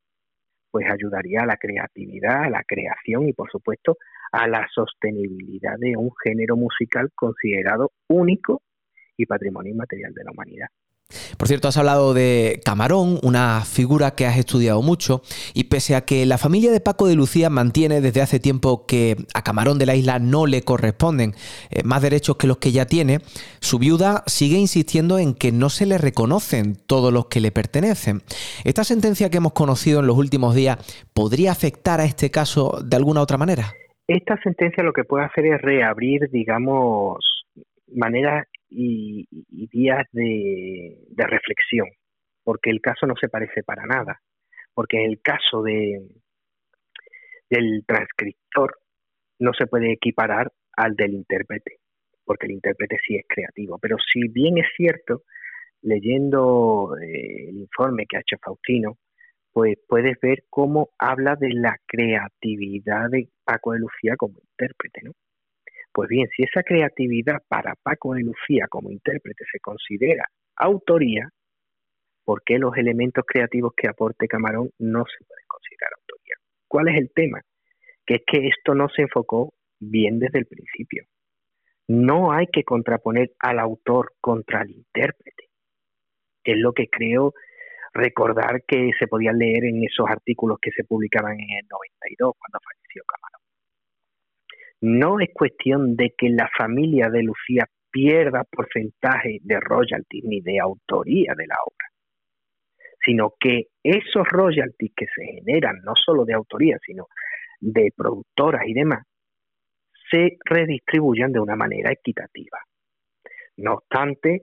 pues 0.70 0.86
ayudaría 0.90 1.40
a 1.42 1.46
la 1.46 1.56
creatividad, 1.56 2.44
a 2.44 2.50
la 2.50 2.62
creación 2.64 3.28
y 3.28 3.32
por 3.32 3.50
supuesto 3.50 3.96
a 4.32 4.46
la 4.48 4.66
sostenibilidad 4.72 5.76
de 5.78 5.96
un 5.96 6.10
género 6.22 6.56
musical 6.56 7.10
considerado 7.14 7.92
único 8.08 8.62
y 9.16 9.26
patrimonio 9.26 9.72
inmaterial 9.72 10.12
de 10.14 10.24
la 10.24 10.30
humanidad. 10.30 10.68
Por 11.36 11.48
cierto, 11.48 11.68
has 11.68 11.76
hablado 11.76 12.14
de 12.14 12.60
Camarón, 12.64 13.18
una 13.22 13.62
figura 13.62 14.12
que 14.12 14.26
has 14.26 14.38
estudiado 14.38 14.82
mucho, 14.82 15.22
y 15.52 15.64
pese 15.64 15.94
a 15.94 16.04
que 16.04 16.26
la 16.26 16.38
familia 16.38 16.72
de 16.72 16.80
Paco 16.80 17.06
de 17.06 17.14
Lucía 17.14 17.50
mantiene 17.50 18.00
desde 18.00 18.22
hace 18.22 18.40
tiempo 18.40 18.86
que 18.86 19.16
a 19.34 19.42
Camarón 19.42 19.78
de 19.78 19.86
la 19.86 19.94
Isla 19.94 20.18
no 20.18 20.46
le 20.46 20.62
corresponden 20.62 21.34
eh, 21.70 21.82
más 21.84 22.02
derechos 22.02 22.36
que 22.36 22.46
los 22.46 22.58
que 22.58 22.72
ya 22.72 22.86
tiene, 22.86 23.20
su 23.60 23.78
viuda 23.78 24.22
sigue 24.26 24.58
insistiendo 24.58 25.18
en 25.18 25.34
que 25.34 25.52
no 25.52 25.70
se 25.70 25.86
le 25.86 25.98
reconocen 25.98 26.76
todos 26.86 27.12
los 27.12 27.26
que 27.26 27.40
le 27.40 27.52
pertenecen. 27.52 28.22
¿Esta 28.64 28.84
sentencia 28.84 29.30
que 29.30 29.38
hemos 29.38 29.52
conocido 29.52 30.00
en 30.00 30.06
los 30.06 30.16
últimos 30.16 30.54
días 30.54 30.78
podría 31.12 31.52
afectar 31.52 32.00
a 32.00 32.04
este 32.04 32.30
caso 32.30 32.80
de 32.84 32.96
alguna 32.96 33.20
otra 33.20 33.38
manera? 33.38 33.72
Esta 34.06 34.38
sentencia 34.42 34.82
lo 34.82 34.92
que 34.92 35.04
puede 35.04 35.24
hacer 35.24 35.46
es 35.46 35.62
reabrir, 35.62 36.28
digamos, 36.30 37.24
maneras 37.94 38.46
y, 38.68 39.26
días 39.50 40.06
de, 40.12 40.96
reflexión, 41.16 41.88
porque 42.42 42.70
el 42.70 42.80
caso 42.80 43.06
no 43.06 43.14
se 43.20 43.28
parece 43.28 43.62
para 43.62 43.86
nada, 43.86 44.20
porque 44.74 45.04
en 45.04 45.10
el 45.10 45.20
caso 45.20 45.62
de, 45.62 46.00
del 47.50 47.84
transcriptor 47.86 48.78
no 49.38 49.52
se 49.52 49.66
puede 49.66 49.92
equiparar 49.92 50.52
al 50.76 50.94
del 50.96 51.14
intérprete, 51.14 51.78
porque 52.24 52.46
el 52.46 52.52
intérprete 52.52 52.96
sí 53.06 53.16
es 53.16 53.24
creativo, 53.28 53.78
pero 53.78 53.96
si 54.12 54.28
bien 54.28 54.58
es 54.58 54.66
cierto, 54.76 55.22
leyendo 55.82 56.96
eh, 57.00 57.48
el 57.50 57.58
informe 57.58 58.06
que 58.08 58.16
ha 58.16 58.20
hecho 58.20 58.36
Faustino, 58.42 58.98
pues 59.52 59.76
puedes 59.86 60.18
ver 60.20 60.44
cómo 60.50 60.90
habla 60.98 61.36
de 61.36 61.50
la 61.50 61.78
creatividad 61.86 63.08
de 63.10 63.28
Paco 63.44 63.72
de 63.72 63.78
Lucía 63.78 64.16
como 64.16 64.40
intérprete, 64.40 65.02
¿no? 65.04 65.12
Pues 65.94 66.08
bien, 66.08 66.26
si 66.36 66.42
esa 66.42 66.64
creatividad 66.64 67.38
para 67.46 67.76
Paco 67.80 68.14
de 68.14 68.22
Lucía 68.22 68.66
como 68.68 68.90
intérprete 68.90 69.44
se 69.50 69.60
considera 69.60 70.24
autoría, 70.56 71.28
¿por 72.24 72.42
qué 72.42 72.58
los 72.58 72.76
elementos 72.76 73.24
creativos 73.24 73.74
que 73.76 73.86
aporte 73.86 74.26
Camarón 74.26 74.70
no 74.80 75.04
se 75.04 75.24
pueden 75.24 75.44
considerar 75.46 75.92
autoría? 75.96 76.34
¿Cuál 76.66 76.88
es 76.88 76.96
el 76.96 77.12
tema? 77.14 77.42
Que 78.04 78.14
es 78.16 78.22
que 78.26 78.48
esto 78.48 78.74
no 78.74 78.88
se 78.88 79.02
enfocó 79.02 79.54
bien 79.78 80.18
desde 80.18 80.40
el 80.40 80.46
principio. 80.46 81.04
No 81.86 82.32
hay 82.32 82.48
que 82.48 82.64
contraponer 82.64 83.30
al 83.38 83.60
autor 83.60 84.14
contra 84.20 84.62
el 84.62 84.70
intérprete. 84.72 85.44
Es 86.42 86.56
lo 86.56 86.72
que 86.72 86.88
creo 86.88 87.34
recordar 87.92 88.64
que 88.66 88.90
se 88.98 89.06
podía 89.06 89.32
leer 89.32 89.66
en 89.66 89.84
esos 89.84 90.10
artículos 90.10 90.58
que 90.60 90.72
se 90.72 90.82
publicaban 90.82 91.34
en 91.38 91.50
el 91.50 91.68
92 91.70 92.34
cuando 92.36 92.58
falleció 92.64 93.04
Camarón. 93.06 93.43
No 94.86 95.18
es 95.18 95.30
cuestión 95.32 95.96
de 95.96 96.12
que 96.14 96.28
la 96.28 96.46
familia 96.58 97.08
de 97.08 97.22
Lucía 97.22 97.66
pierda 97.90 98.44
porcentaje 98.44 99.38
de 99.40 99.58
royalties 99.58 100.24
ni 100.24 100.42
de 100.42 100.60
autoría 100.60 101.32
de 101.34 101.46
la 101.46 101.56
obra, 101.64 101.88
sino 103.02 103.32
que 103.40 103.68
esos 103.82 104.28
royalties 104.28 104.92
que 104.94 105.06
se 105.06 105.24
generan 105.24 105.80
no 105.82 105.94
solo 105.96 106.26
de 106.26 106.34
autoría, 106.34 106.76
sino 106.84 107.06
de 107.60 107.94
productoras 107.96 108.60
y 108.66 108.74
demás, 108.74 109.06
se 110.10 110.36
redistribuyan 110.44 111.32
de 111.32 111.40
una 111.40 111.56
manera 111.56 111.90
equitativa. 111.90 112.58
No 113.56 113.76
obstante, 113.76 114.42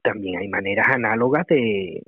también 0.00 0.38
hay 0.38 0.46
maneras 0.46 0.86
análogas 0.86 1.44
de, 1.48 2.04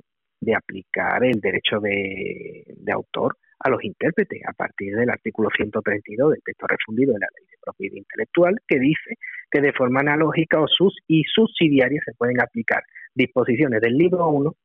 aplicar 0.55 1.25
el 1.25 1.41
derecho 1.41 1.81
de, 1.81 2.63
de 2.65 2.91
autor 2.93 3.35
a 3.63 3.69
los 3.69 3.83
intérpretes 3.83 4.41
a 4.47 4.53
partir 4.53 4.95
del 4.95 5.09
artículo 5.09 5.49
132 5.55 6.31
del 6.31 6.41
texto 6.43 6.65
refundido 6.67 7.13
de 7.13 7.19
la 7.19 7.27
Ley 7.37 7.45
de 7.45 7.57
Propiedad 7.61 7.95
Intelectual 7.95 8.55
que 8.67 8.79
dice 8.79 9.17
que 9.51 9.61
de 9.61 9.73
forma 9.73 9.99
analógica 9.99 10.59
o 10.59 10.67
sus 10.67 10.97
y 11.07 11.23
subsidiaria 11.23 12.01
se 12.03 12.13
pueden 12.13 12.41
aplicar 12.41 12.83
disposiciones 13.13 13.81
del 13.81 13.97
libro 13.97 14.27
1 14.29 14.55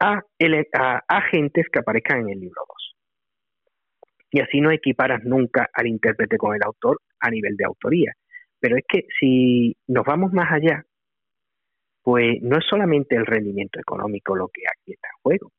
a, 0.00 0.22
a 0.74 1.02
agentes 1.08 1.66
que 1.72 1.78
aparezcan 1.78 2.20
en 2.22 2.30
el 2.30 2.40
libro 2.40 2.62
2. 2.68 2.96
Y 4.32 4.40
así 4.40 4.60
no 4.60 4.70
equiparas 4.70 5.22
nunca 5.24 5.70
al 5.72 5.86
intérprete 5.86 6.36
con 6.36 6.54
el 6.54 6.62
autor 6.64 7.00
a 7.20 7.30
nivel 7.30 7.56
de 7.56 7.64
autoría. 7.64 8.12
Pero 8.60 8.76
es 8.76 8.84
que 8.88 9.06
si 9.18 9.76
nos 9.86 10.04
vamos 10.04 10.32
más 10.32 10.50
allá, 10.52 10.84
pues 12.02 12.42
no 12.42 12.58
es 12.58 12.64
solamente 12.68 13.16
el 13.16 13.24
rendimiento 13.24 13.80
económico 13.80 14.34
lo 14.34 14.48
que 14.48 14.62
aquí 14.70 14.92
está 14.92 15.08
en 15.08 15.22
juego. 15.22 15.52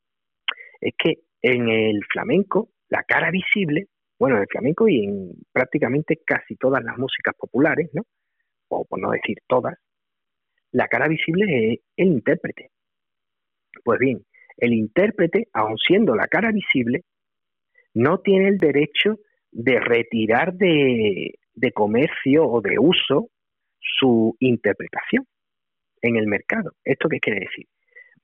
Es 0.82 0.94
que 0.98 1.25
en 1.46 1.70
el 1.70 2.04
flamenco, 2.12 2.70
la 2.90 3.04
cara 3.04 3.30
visible, 3.30 3.88
bueno, 4.18 4.38
en 4.38 4.42
el 4.42 4.48
flamenco 4.48 4.88
y 4.88 5.06
en 5.06 5.32
prácticamente 5.52 6.20
casi 6.26 6.56
todas 6.56 6.84
las 6.84 6.98
músicas 6.98 7.36
populares, 7.38 7.92
¿no? 7.94 8.02
O 8.70 8.84
por 8.84 9.00
no 9.00 9.12
decir 9.12 9.38
todas, 9.46 9.76
la 10.72 10.88
cara 10.88 11.08
visible 11.08 11.74
es 11.74 11.80
el 11.98 12.08
intérprete. 12.08 12.72
Pues 13.84 14.00
bien, 14.00 14.26
el 14.58 14.74
intérprete, 14.74 15.48
aun 15.54 15.78
siendo 15.78 16.16
la 16.16 16.28
cara 16.28 16.52
visible, 16.52 17.04
no 17.94 18.22
tiene 18.22 18.48
el 18.48 18.58
derecho 18.58 19.20
de 19.52 19.80
retirar 19.80 20.54
de, 20.56 21.36
de 21.54 21.72
comercio 21.74 22.48
o 22.48 22.60
de 22.60 22.80
uso 22.80 23.30
su 23.80 24.36
interpretación 24.40 25.28
en 26.02 26.16
el 26.16 26.26
mercado. 26.26 26.72
¿Esto 26.84 27.08
qué 27.08 27.20
quiere 27.20 27.42
decir? 27.42 27.68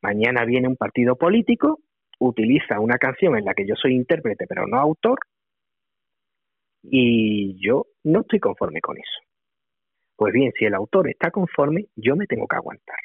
Mañana 0.02 0.44
viene 0.44 0.68
un 0.68 0.76
partido 0.76 1.16
político, 1.16 1.80
utiliza 2.22 2.80
una 2.80 2.98
canción 2.98 3.36
en 3.36 3.46
la 3.46 3.54
que 3.54 3.66
yo 3.66 3.76
soy 3.76 3.96
intérprete 3.96 4.46
pero 4.48 4.68
no 4.68 4.78
autor 4.78 5.20
y 6.84 7.58
yo 7.60 7.88
no 8.04 8.22
estoy 8.22 8.40
conforme 8.40 8.80
con 8.80 8.98
eso. 8.98 9.20
Pues 10.16 10.34
bien, 10.34 10.52
si 10.58 10.66
el 10.66 10.76
autor 10.76 11.10
está 11.10 11.32
conforme, 11.32 11.86
yo 11.96 12.16
me 12.16 12.28
tengo 12.28 12.48
que 12.48 12.56
aguantar, 12.56 12.98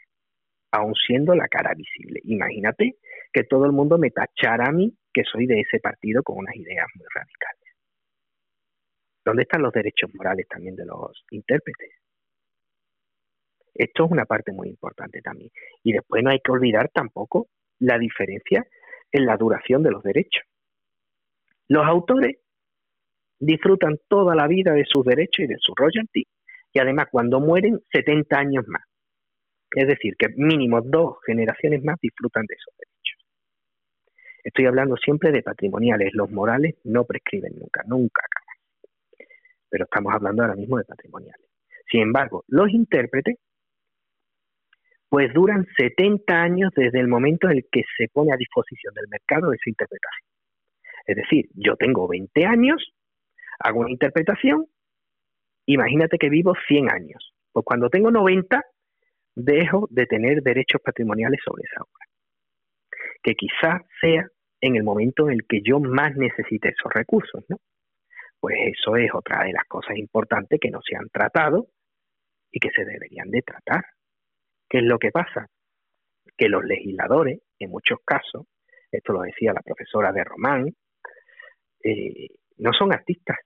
aun 0.71 0.95
siendo 0.95 1.35
la 1.35 1.49
cara 1.49 1.73
visible. 1.75 2.21
Imagínate 2.25 2.97
que 3.33 3.45
todo 3.45 3.65
el 3.65 3.73
mundo 3.73 3.99
me 3.99 4.11
tachara 4.11 4.67
a 4.69 4.73
mí 4.73 4.95
que 5.13 5.23
soy 5.25 5.47
de 5.47 5.61
ese 5.61 5.79
partido 5.81 6.23
con 6.23 6.39
unas 6.39 6.55
ideas 6.55 6.87
muy 6.95 7.07
radicales. 7.15 7.75
¿Dónde 9.25 9.43
están 9.43 9.63
los 9.63 9.73
derechos 9.73 10.11
morales 10.15 10.47
también 10.49 10.77
de 10.77 10.85
los 10.85 11.25
intérpretes? 11.31 11.91
Esto 13.75 14.05
es 14.05 14.11
una 14.11 14.25
parte 14.25 14.53
muy 14.53 14.69
importante 14.69 15.21
también. 15.23 15.51
Y 15.83 15.93
después 15.93 16.23
no 16.23 16.31
hay 16.31 16.41
que 16.41 16.53
olvidar 16.53 16.91
tampoco 16.93 17.49
la 17.79 17.99
diferencia 17.99 18.67
en 19.17 19.27
la 19.27 19.37
duración 19.37 19.83
de 19.83 19.91
los 19.91 20.03
derechos. 20.03 20.45
Los 21.69 21.85
autores 21.87 22.37
disfrutan 23.39 23.97
toda 24.09 24.35
la 24.35 24.47
vida 24.47 24.73
de 24.73 24.85
sus 24.85 25.05
derechos 25.05 25.45
y 25.45 25.47
de 25.47 25.57
su 25.59 25.75
royalty 25.75 26.27
y 26.73 26.79
además 26.79 27.07
cuando 27.11 27.41
mueren 27.41 27.81
70 27.93 28.39
años 28.39 28.65
más. 28.69 28.83
Es 29.71 29.89
decir, 29.89 30.15
que 30.19 30.29
mínimo 30.37 30.81
dos 30.83 31.17
generaciones 31.27 31.83
más 31.83 31.99
disfrutan 32.01 32.45
de 32.47 32.55
esos 32.55 32.75
derechos. 32.77 32.97
Estoy 34.45 34.67
hablando 34.67 34.97
siempre 34.97 35.33
de 35.33 35.43
patrimoniales, 35.43 36.13
los 36.13 36.31
morales 36.31 36.77
no 36.85 37.05
prescriben 37.05 37.53
nunca, 37.59 37.83
nunca. 37.87 38.23
Pero 39.69 39.85
estamos 39.85 40.15
hablando 40.15 40.43
ahora 40.43 40.55
mismo 40.55 40.79
de 40.79 40.85
patrimoniales. 40.85 41.47
Sin 41.91 42.03
embargo, 42.03 42.45
los 42.49 42.71
intérpretes 42.71 43.37
pues 45.09 45.33
duran 45.33 45.67
70 45.77 46.35
años 46.35 46.73
desde 46.75 47.01
el 47.01 47.09
momento 47.09 47.49
en 47.49 47.59
el 47.59 47.67
que 47.71 47.83
se 47.97 48.09
pone 48.13 48.33
a 48.33 48.37
disposición 48.37 48.93
del 48.95 49.09
mercado 49.09 49.53
esa 49.53 49.71
interpretación. 49.71 50.29
Es 51.07 51.17
decir, 51.17 51.49
yo 51.55 51.77
tengo 51.77 52.09
20 52.09 52.45
años, 52.45 52.93
hago 53.61 53.81
una 53.81 53.91
interpretación, 53.91 54.67
imagínate 55.67 56.19
que 56.19 56.29
vivo 56.29 56.55
100 56.67 56.91
años. 56.91 57.33
Pues 57.53 57.65
cuando 57.65 57.89
tengo 57.89 58.11
90, 58.11 58.63
dejo 59.37 59.87
de 59.91 60.07
tener 60.07 60.43
derechos 60.43 60.81
patrimoniales 60.83 61.41
sobre 61.45 61.63
esa 61.65 61.83
obra. 61.83 62.07
Que 63.23 63.35
quizás 63.35 63.83
sea 64.01 64.27
en 64.61 64.77
el 64.77 64.83
momento 64.83 65.29
en 65.29 65.35
el 65.35 65.47
que 65.47 65.61
yo 65.63 65.79
más 65.79 66.17
necesite 66.17 66.71
esos 66.71 66.93
recursos, 66.93 67.45
¿no? 67.49 67.59
Pues 68.41 68.57
eso 68.79 68.97
es 68.97 69.11
otra 69.15 69.45
de 69.45 69.53
las 69.53 69.65
cosas 69.67 69.97
importantes 69.97 70.59
que 70.61 70.71
no 70.71 70.81
se 70.83 70.97
han 70.97 71.09
tratado 71.09 71.69
y 72.51 72.59
que 72.59 72.71
se 72.71 72.85
deberían 72.85 73.31
de 73.31 73.43
tratar. 73.43 73.85
¿Qué 74.69 74.79
es 74.79 74.85
lo 74.85 74.99
que 74.99 75.11
pasa? 75.11 75.47
Que 76.37 76.49
los 76.49 76.65
legisladores, 76.65 77.41
en 77.59 77.71
muchos 77.71 77.99
casos, 78.05 78.47
esto 78.91 79.13
lo 79.13 79.23
decía 79.23 79.53
la 79.53 79.63
profesora 79.63 80.13
de 80.13 80.25
Román, 80.25 80.75
eh, 81.83 82.29
no 82.59 82.73
son 82.73 82.93
artistas, 82.93 83.39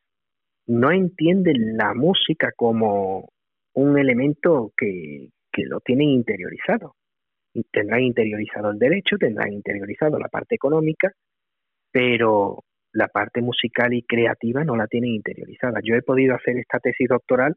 no 0.67 0.93
entienden 0.93 1.77
la 1.77 1.95
música 1.95 2.53
como 2.57 3.29
un 3.75 3.99
elemento 3.99 4.73
que, 4.77 5.29
que 5.53 5.65
lo 5.65 5.81
tienen 5.81 6.09
interiorizado. 6.09 6.95
Tendrán 7.73 8.03
interiorizado 8.03 8.71
el 8.71 8.79
derecho, 8.79 9.17
tendrán 9.19 9.53
interiorizado 9.53 10.19
la 10.19 10.29
parte 10.29 10.55
económica, 10.55 11.13
pero 11.91 12.65
la 12.93 13.09
parte 13.09 13.41
musical 13.41 13.93
y 13.93 14.03
creativa 14.03 14.65
no 14.65 14.77
la 14.77 14.87
tienen 14.87 15.11
interiorizada. 15.11 15.81
Yo 15.83 15.95
he 15.97 16.03
podido 16.03 16.35
hacer 16.35 16.57
esta 16.57 16.79
tesis 16.79 17.09
doctoral 17.09 17.57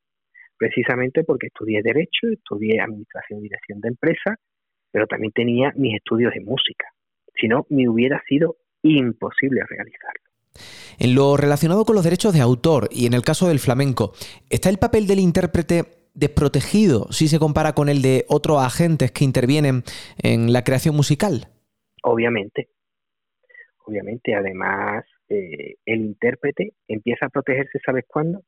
precisamente 0.64 1.26
porque 1.26 1.48
estudié 1.48 1.82
Derecho, 1.84 2.30
estudié 2.32 2.80
Administración 2.80 3.40
y 3.40 3.44
Dirección 3.44 3.82
de 3.82 3.90
Empresas, 3.90 4.40
pero 4.92 5.08
también 5.08 5.34
tenía 5.34 5.74
mis 5.76 5.96
estudios 5.96 6.34
en 6.38 6.46
música. 6.46 6.86
Si 7.36 7.50
no, 7.50 7.66
me 7.70 7.90
hubiera 7.90 8.24
sido 8.30 8.56
imposible 8.82 9.62
realizarlo. 9.68 10.24
En 11.00 11.16
lo 11.16 11.36
relacionado 11.36 11.84
con 11.84 11.96
los 11.96 12.06
derechos 12.06 12.34
de 12.34 12.40
autor 12.40 12.88
y 12.92 13.08
en 13.08 13.14
el 13.14 13.24
caso 13.24 13.50
del 13.50 13.60
flamenco, 13.60 14.14
¿está 14.50 14.70
el 14.70 14.78
papel 14.78 15.06
del 15.06 15.20
intérprete 15.20 15.84
desprotegido 16.14 17.12
si 17.12 17.28
se 17.28 17.40
compara 17.40 17.74
con 17.74 17.90
el 17.90 18.02
de 18.02 18.24
otros 18.30 18.64
agentes 18.64 19.12
que 19.12 19.26
intervienen 19.26 19.84
en 20.22 20.54
la 20.54 20.64
creación 20.64 20.96
musical? 20.96 21.50
Obviamente, 22.04 22.70
obviamente. 23.86 24.34
Además, 24.34 25.04
eh, 25.28 25.76
el 25.86 26.00
intérprete 26.06 26.72
empieza 26.88 27.26
a 27.26 27.30
protegerse, 27.30 27.80
¿sabes 27.86 28.06
cuándo? 28.08 28.44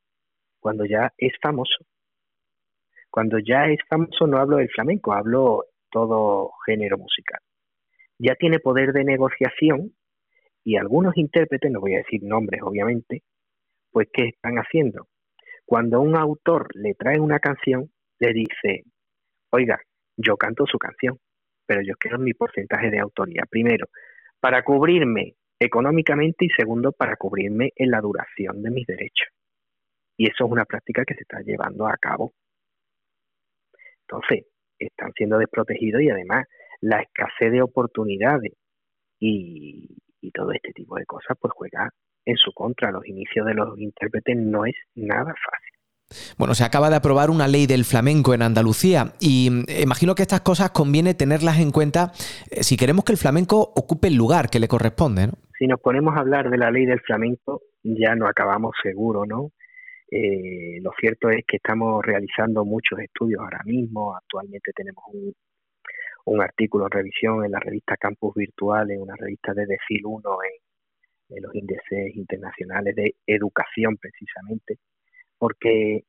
Cuando 0.61 0.85
ya 0.85 1.11
es 1.17 1.33
famoso. 1.41 1.83
Cuando 3.15 3.39
ya 3.39 3.67
es 3.67 3.79
famoso 3.87 4.27
no 4.27 4.39
hablo 4.39 4.57
del 4.57 4.67
flamenco, 4.67 5.13
hablo 5.13 5.63
todo 5.89 6.51
género 6.65 6.97
musical. 6.97 7.39
Ya 8.19 8.35
tiene 8.35 8.59
poder 8.59 8.91
de 8.91 9.05
negociación 9.05 9.93
y 10.65 10.75
algunos 10.75 11.15
intérpretes, 11.15 11.71
no 11.71 11.79
voy 11.79 11.93
a 11.93 11.99
decir 11.99 12.21
nombres 12.23 12.61
obviamente, 12.61 13.23
pues 13.89 14.09
¿qué 14.11 14.25
están 14.25 14.57
haciendo? 14.57 15.07
Cuando 15.65 16.01
un 16.01 16.17
autor 16.17 16.67
le 16.75 16.93
trae 16.93 17.17
una 17.17 17.39
canción, 17.39 17.89
le 18.19 18.33
dice, 18.33 18.83
oiga, 19.49 19.79
yo 20.17 20.35
canto 20.35 20.65
su 20.65 20.77
canción, 20.77 21.17
pero 21.65 21.81
yo 21.83 21.93
quiero 21.97 22.19
mi 22.19 22.33
porcentaje 22.33 22.89
de 22.89 22.99
autoría. 22.99 23.43
Primero, 23.49 23.87
para 24.41 24.61
cubrirme 24.61 25.35
económicamente 25.57 26.43
y 26.43 26.49
segundo, 26.49 26.91
para 26.91 27.15
cubrirme 27.15 27.71
en 27.77 27.91
la 27.91 28.01
duración 28.01 28.61
de 28.61 28.71
mis 28.71 28.85
derechos. 28.85 29.29
Y 30.17 30.29
eso 30.29 30.43
es 30.43 30.51
una 30.51 30.65
práctica 30.65 31.05
que 31.05 31.13
se 31.13 31.21
está 31.21 31.39
llevando 31.39 31.87
a 31.87 31.95
cabo 31.95 32.33
entonces, 34.07 34.45
están 34.79 35.11
siendo 35.15 35.37
desprotegidos 35.37 36.01
y 36.01 36.09
además 36.09 36.45
la 36.81 37.01
escasez 37.01 37.51
de 37.51 37.61
oportunidades 37.61 38.53
y, 39.19 39.89
todo 40.33 40.51
este 40.51 40.71
tipo 40.73 40.97
de 40.97 41.05
cosas 41.05 41.37
pues 41.39 41.53
juega 41.55 41.89
en 42.25 42.35
su 42.35 42.51
contra. 42.51 42.91
Los 42.91 43.07
inicios 43.07 43.45
de 43.45 43.53
los 43.53 43.77
intérpretes 43.77 44.35
no 44.35 44.65
es 44.65 44.73
nada 44.95 45.33
fácil. 45.33 46.35
Bueno, 46.37 46.55
se 46.55 46.63
acaba 46.63 46.89
de 46.89 46.95
aprobar 46.95 47.29
una 47.29 47.47
ley 47.47 47.67
del 47.67 47.85
flamenco 47.85 48.33
en 48.33 48.41
Andalucía 48.41 49.13
y 49.19 49.49
mm, 49.51 49.65
imagino 49.83 50.15
que 50.15 50.23
estas 50.23 50.41
cosas 50.41 50.71
conviene 50.71 51.13
tenerlas 51.13 51.59
en 51.59 51.71
cuenta 51.71 52.11
eh, 52.49 52.63
si 52.63 52.75
queremos 52.75 53.05
que 53.05 53.11
el 53.11 53.19
flamenco 53.19 53.61
ocupe 53.75 54.07
el 54.07 54.15
lugar 54.15 54.49
que 54.49 54.59
le 54.59 54.67
corresponde, 54.67 55.27
¿no? 55.27 55.33
Si 55.57 55.67
nos 55.67 55.79
ponemos 55.79 56.17
a 56.17 56.21
hablar 56.21 56.49
de 56.49 56.57
la 56.57 56.71
ley 56.71 56.85
del 56.85 56.99
flamenco, 57.01 57.61
ya 57.83 58.15
no 58.15 58.27
acabamos 58.27 58.75
seguro, 58.81 59.25
¿no? 59.27 59.51
Eh, 60.17 60.79
lo 60.81 60.91
cierto 60.97 61.29
es 61.29 61.43
que 61.45 61.57
estamos 61.57 62.01
realizando 62.05 62.63
muchos 62.63 62.97
estudios 62.99 63.41
ahora 63.41 63.61
mismo. 63.65 64.15
Actualmente 64.15 64.71
tenemos 64.73 65.03
un, 66.25 66.41
artículo 66.41 66.85
en 66.85 66.91
revisión 66.91 67.43
en 67.43 67.51
la 67.51 67.59
revista 67.59 67.97
Campus 67.97 68.33
Virtual, 68.35 68.89
en 68.91 69.01
una 69.01 69.15
revista 69.17 69.53
de 69.53 69.65
DECIL 69.65 70.05
1 70.05 70.37
en, 71.29 71.37
en 71.37 71.43
los 71.43 71.53
índices 71.53 72.15
internacionales 72.15 72.95
de 72.95 73.15
educación 73.27 73.97
precisamente, 73.97 74.77
porque 75.37 76.05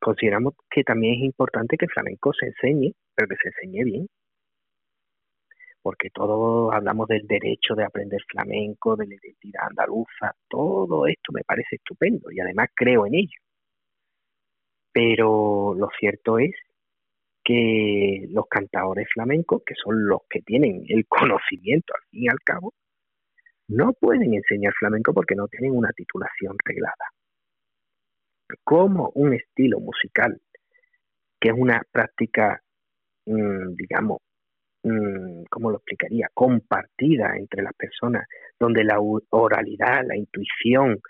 consideramos 0.00 0.54
que 0.70 0.82
también 0.82 1.16
es 1.16 1.24
importante 1.24 1.76
que 1.76 1.84
el 1.84 1.92
flamenco 1.92 2.32
se 2.32 2.46
enseñe, 2.46 2.94
pero 3.14 3.28
que 3.28 3.36
se 3.42 3.48
enseñe 3.48 3.84
bien 3.84 4.08
porque 5.82 6.10
todos 6.10 6.72
hablamos 6.72 7.08
del 7.08 7.26
derecho 7.26 7.74
de 7.74 7.84
aprender 7.84 8.20
flamenco, 8.30 8.96
de 8.96 9.06
la 9.06 9.14
identidad 9.14 9.68
andaluza, 9.68 10.34
todo 10.48 11.06
esto 11.06 11.32
me 11.32 11.44
parece 11.44 11.76
estupendo 11.76 12.30
y 12.30 12.40
además 12.40 12.68
creo 12.74 13.06
en 13.06 13.14
ello. 13.14 13.40
Pero 14.92 15.74
lo 15.74 15.88
cierto 15.98 16.38
es 16.38 16.54
que 17.44 18.26
los 18.30 18.46
cantadores 18.46 19.08
flamencos, 19.12 19.62
que 19.64 19.74
son 19.74 20.06
los 20.06 20.20
que 20.28 20.42
tienen 20.42 20.84
el 20.88 21.06
conocimiento 21.06 21.94
al 21.94 22.02
fin 22.10 22.22
y 22.24 22.28
al 22.28 22.40
cabo, 22.44 22.74
no 23.68 23.92
pueden 23.92 24.34
enseñar 24.34 24.72
flamenco 24.78 25.12
porque 25.14 25.34
no 25.34 25.46
tienen 25.48 25.76
una 25.76 25.92
titulación 25.92 26.56
reglada. 26.64 27.12
Como 28.64 29.10
un 29.14 29.34
estilo 29.34 29.78
musical, 29.80 30.40
que 31.40 31.48
es 31.50 31.54
una 31.56 31.82
práctica, 31.92 32.62
mm, 33.26 33.74
digamos, 33.76 34.18
¿cómo 34.82 35.70
lo 35.70 35.76
explicaría? 35.76 36.28
Compartida 36.32 37.36
entre 37.36 37.62
las 37.62 37.74
personas, 37.74 38.26
donde 38.58 38.84
la 38.84 38.98
oralidad, 39.00 40.04
la 40.06 40.16
intuición, 40.16 41.00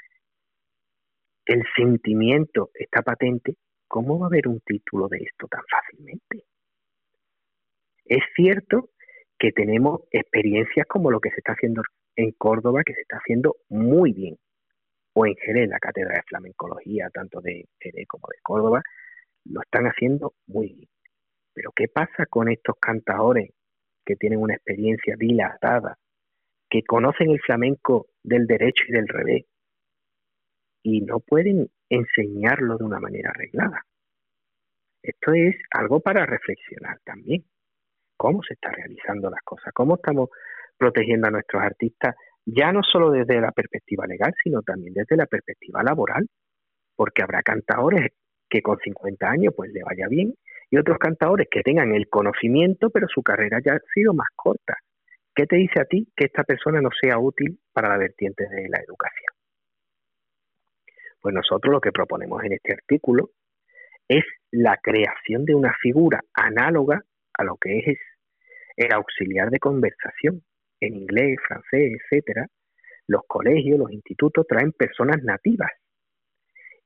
el 1.45 1.63
sentimiento 1.77 2.71
está 2.75 3.03
patente, 3.03 3.57
¿cómo 3.87 4.19
va 4.19 4.27
a 4.27 4.29
haber 4.29 4.49
un 4.49 4.61
título 4.61 5.09
de 5.09 5.19
esto 5.19 5.47
tan 5.49 5.63
fácilmente? 5.71 6.45
Es 8.05 8.23
cierto 8.37 8.91
que 9.39 9.53
tenemos 9.53 10.03
experiencias 10.11 10.87
como 10.87 11.11
lo 11.11 11.21
que 11.21 11.31
se 11.31 11.37
está 11.37 11.53
haciendo 11.53 11.83
en 12.17 12.33
Córdoba, 12.33 12.83
que 12.85 12.95
se 12.95 13.03
está 13.03 13.19
haciendo 13.19 13.57
muy 13.69 14.13
bien, 14.13 14.37
o 15.15 15.27
en 15.27 15.37
Jerez, 15.37 15.69
la 15.69 15.79
cátedra 15.79 16.15
de 16.15 16.23
flamencología, 16.23 17.09
tanto 17.11 17.41
de 17.41 17.67
Jerez 17.81 18.07
como 18.09 18.27
de 18.31 18.39
Córdoba, 18.43 18.83
lo 19.45 19.63
están 19.63 19.85
haciendo 19.87 20.35
muy 20.47 20.75
bien. 20.75 20.89
Pero 21.55 21.71
¿qué 21.75 21.89
pasa 21.89 22.27
con 22.27 22.49
estos 22.49 22.77
cantadores 22.81 23.51
que 24.09 24.17
tienen 24.17 24.41
una 24.41 24.55
experiencia 24.55 25.17
dilatada, 25.19 25.99
que 26.71 26.83
conocen 26.83 27.31
el 27.31 27.41
flamenco 27.41 28.07
del 28.23 28.47
derecho 28.47 28.85
y 28.89 28.93
del 28.93 29.07
revés, 29.07 29.45
y 30.83 31.03
no 31.03 31.21
pueden 31.21 31.69
enseñarlo 31.91 32.79
de 32.79 32.85
una 32.85 33.01
manera 33.01 33.31
arreglada? 33.31 33.83
Esto 35.03 35.35
es 35.35 35.57
algo 35.73 36.01
para 36.01 36.25
reflexionar 36.25 36.99
también. 37.05 37.45
¿Cómo 38.17 38.43
se 38.43 38.55
está 38.55 38.71
realizando 38.71 39.29
las 39.29 39.43
cosas? 39.43 39.75
¿Cómo 39.75 39.97
estamos 39.97 40.31
protegiendo 40.79 41.29
a 41.29 41.31
nuestros 41.31 41.63
artistas, 41.63 42.15
ya 42.47 42.73
no 42.73 42.81
solo 42.83 43.11
desde 43.11 43.39
la 43.43 43.53
perspectiva 43.53 44.07
legal, 44.07 44.33
sino 44.43 44.63
también 44.63 44.95
desde 44.95 45.17
la 45.17 45.27
perspectiva 45.27 45.83
laboral, 45.83 46.27
porque 46.97 47.23
habrá 47.23 47.43
cantadores 47.43 48.13
que 48.49 48.63
con 48.63 48.79
50 48.79 49.29
años 49.29 49.53
pues 49.55 49.71
le 49.71 49.83
vaya 49.83 50.09
bien 50.09 50.35
y 50.71 50.79
otros 50.79 50.99
cantadores 50.99 51.49
que 51.51 51.63
tengan 51.63 51.95
el 51.95 52.09
conocimiento, 52.09 52.91
pero 52.91 53.07
su 53.09 53.23
carrera 53.23 53.59
ya 53.65 53.75
ha 53.75 53.81
sido 53.95 54.13
más 54.15 54.29
corta. 54.35 54.77
¿Qué 55.35 55.47
te 55.47 55.57
dice 55.57 55.81
a 55.81 55.85
ti 55.85 56.09
que 56.17 56.27
esta 56.27 56.45
persona 56.45 56.81
no 56.81 56.91
sea 57.01 57.19
útil 57.19 57.59
para 57.73 57.89
la 57.89 57.97
vertiente 57.97 58.45
de 58.49 58.69
la 58.69 58.79
educación? 58.79 59.35
Pues 61.21 61.35
nosotros 61.35 61.73
lo 61.73 61.81
que 61.81 61.93
proponemos 61.93 62.43
en 62.45 62.53
este 62.53 62.73
artículo 62.73 63.31
es 64.09 64.25
la 64.51 64.77
creación 64.83 65.45
de 65.45 65.55
una 65.55 65.75
figura 65.81 66.21
análoga 66.35 67.03
a 67.35 67.45
lo 67.45 67.57
que 67.57 67.79
es 67.79 67.99
el 68.77 68.93
auxiliar 68.93 69.51
de 69.51 69.59
conversación, 69.59 70.43
en 70.81 70.95
inglés, 70.95 71.39
francés, 71.47 71.99
etcétera, 72.01 72.47
los 73.09 73.23
colegios, 73.27 73.79
los 73.79 73.91
institutos 73.91 74.47
traen 74.47 74.73
personas 74.73 75.23
nativas. 75.23 75.71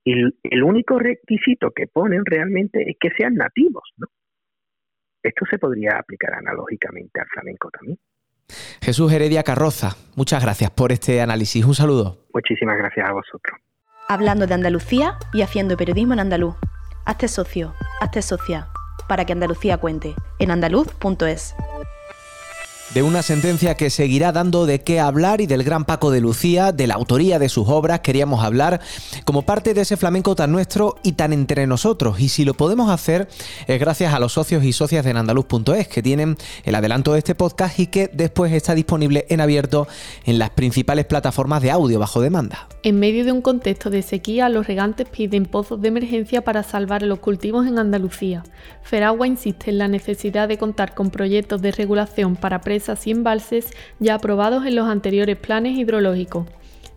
Y 0.05 0.13
el 0.43 0.63
único 0.63 0.99
requisito 0.99 1.71
que 1.71 1.87
ponen 1.87 2.25
realmente 2.25 2.91
es 2.91 2.97
que 2.99 3.11
sean 3.17 3.35
nativos, 3.35 3.85
¿no? 3.97 4.09
Esto 5.23 5.45
se 5.49 5.59
podría 5.59 5.99
aplicar 5.99 6.35
analógicamente 6.35 7.21
al 7.21 7.27
flamenco 7.29 7.71
también. 7.71 7.99
Jesús 8.83 9.13
Heredia 9.13 9.45
Carroza, 9.45 9.97
muchas 10.17 10.43
gracias 10.43 10.71
por 10.73 10.91
este 10.91 11.21
análisis. 11.21 11.65
Un 11.65 11.75
saludo. 11.75 12.27
Muchísimas 12.35 12.77
gracias 12.77 13.09
a 13.09 13.13
vosotros. 13.13 13.59
Hablando 14.09 14.47
de 14.47 14.55
Andalucía 14.55 15.17
y 15.33 15.43
haciendo 15.43 15.77
periodismo 15.77 16.15
en 16.15 16.21
andaluz. 16.21 16.57
Hazte 17.07 17.29
socio, 17.29 17.73
hazte 18.01 18.21
socia, 18.23 18.67
para 19.09 19.25
que 19.25 19.33
Andalucía 19.33 19.79
cuente 19.79 20.15
en 20.39 20.51
andaluz.es 20.51 21.55
de 22.95 23.03
una 23.03 23.23
sentencia 23.23 23.75
que 23.75 23.89
seguirá 23.89 24.33
dando 24.33 24.67
de 24.67 24.83
qué 24.83 25.01
hablar 25.01 25.41
y 25.41 25.47
del 25.47 25.65
gran 25.65 25.87
Paco 25.87 26.11
de 26.11 26.21
Lucía, 26.21 26.73
de 26.73 26.87
la 26.87 26.95
autoría 26.95 27.39
de 27.39 27.49
sus 27.49 27.69
obras, 27.69 28.01
queríamos 28.01 28.45
hablar 28.45 28.81
como 29.25 29.43
parte 29.43 29.73
de 29.73 29.81
ese 29.81 29.97
flamenco 29.97 30.35
tan 30.35 30.53
nuestro 30.53 30.97
y 31.03 31.13
tan 31.13 31.33
entre 31.33 31.67
nosotros. 31.67 32.21
Y 32.21 32.29
si 32.29 32.45
lo 32.45 32.53
podemos 32.53 32.91
hacer 32.91 33.29
es 33.67 33.81
gracias 33.81 34.13
a 34.13 34.19
los 34.19 34.35
socios 34.35 34.63
y 34.65 34.75
socias 34.75 35.07
de 35.07 35.13
Andaluz.es 35.13 35.89
que 35.89 36.03
tienen 36.03 36.37
el 36.65 36.75
adelanto 36.75 37.15
de 37.15 37.21
este 37.21 37.35
podcast 37.35 37.81
y 37.81 37.87
que 37.87 38.11
después 38.13 38.53
está 38.53 38.75
disponible 38.75 39.25
en 39.31 39.41
abierto 39.41 39.89
en 40.27 40.39
las 40.39 40.51
principales 40.51 41.07
plataformas 41.07 41.63
de 41.63 41.71
audio 41.71 41.99
bajo 41.99 42.21
demanda. 42.21 42.69
En 42.83 43.01
medio 43.01 43.25
de 43.25 43.33
un 43.33 43.41
contexto 43.41 43.89
de 43.89 44.03
sequía, 44.03 44.51
los 44.51 44.67
regantes 44.67 45.09
piden 45.09 45.47
pozos 45.47 45.81
de 45.81 45.89
emergencia 45.89 46.43
para 46.43 46.63
salvar 46.63 47.03
los 47.03 47.21
cultivos 47.21 47.67
en 47.67 47.79
Andalucía. 47.79 48.43
Feragua 48.83 49.27
insiste 49.27 49.71
en 49.71 49.79
la 49.79 49.89
necesidad 49.89 50.47
de 50.49 50.59
contar 50.59 50.95
con 50.95 51.11
proyectos 51.11 51.63
de 51.63 51.73
regulación 51.73 52.37
para 52.37 52.61
presas 52.61 52.82
y 53.07 53.11
embalses 53.11 53.71
ya 54.01 54.15
aprobados 54.15 54.67
en 54.67 54.77
los 54.77 54.89
anteriores 54.89 55.37
planes 55.37 55.79
hidrológicos. 55.79 56.47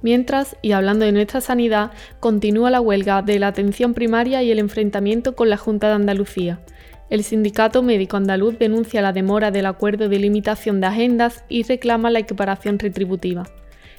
Mientras, 0.02 0.56
y 0.62 0.74
hablando 0.74 1.06
de 1.06 1.12
nuestra 1.12 1.42
sanidad, 1.42 1.92
continúa 2.20 2.70
la 2.70 2.82
huelga 2.82 3.22
de 3.22 3.40
la 3.40 3.48
atención 3.48 3.94
primaria 3.94 4.44
y 4.44 4.52
el 4.52 4.60
enfrentamiento 4.60 5.36
con 5.36 5.50
la 5.50 5.58
Junta 5.58 5.88
de 5.88 5.94
Andalucía. 5.94 6.60
El 7.10 7.24
Sindicato 7.24 7.82
Médico 7.82 8.18
Andaluz 8.18 8.58
denuncia 8.58 9.02
la 9.02 9.14
demora 9.14 9.52
del 9.52 9.68
acuerdo 9.68 10.10
de 10.10 10.20
limitación 10.20 10.82
de 10.82 10.88
agendas 10.88 11.44
y 11.50 11.64
reclama 11.64 12.10
la 12.10 12.20
equiparación 12.20 12.80
retributiva. 12.80 13.46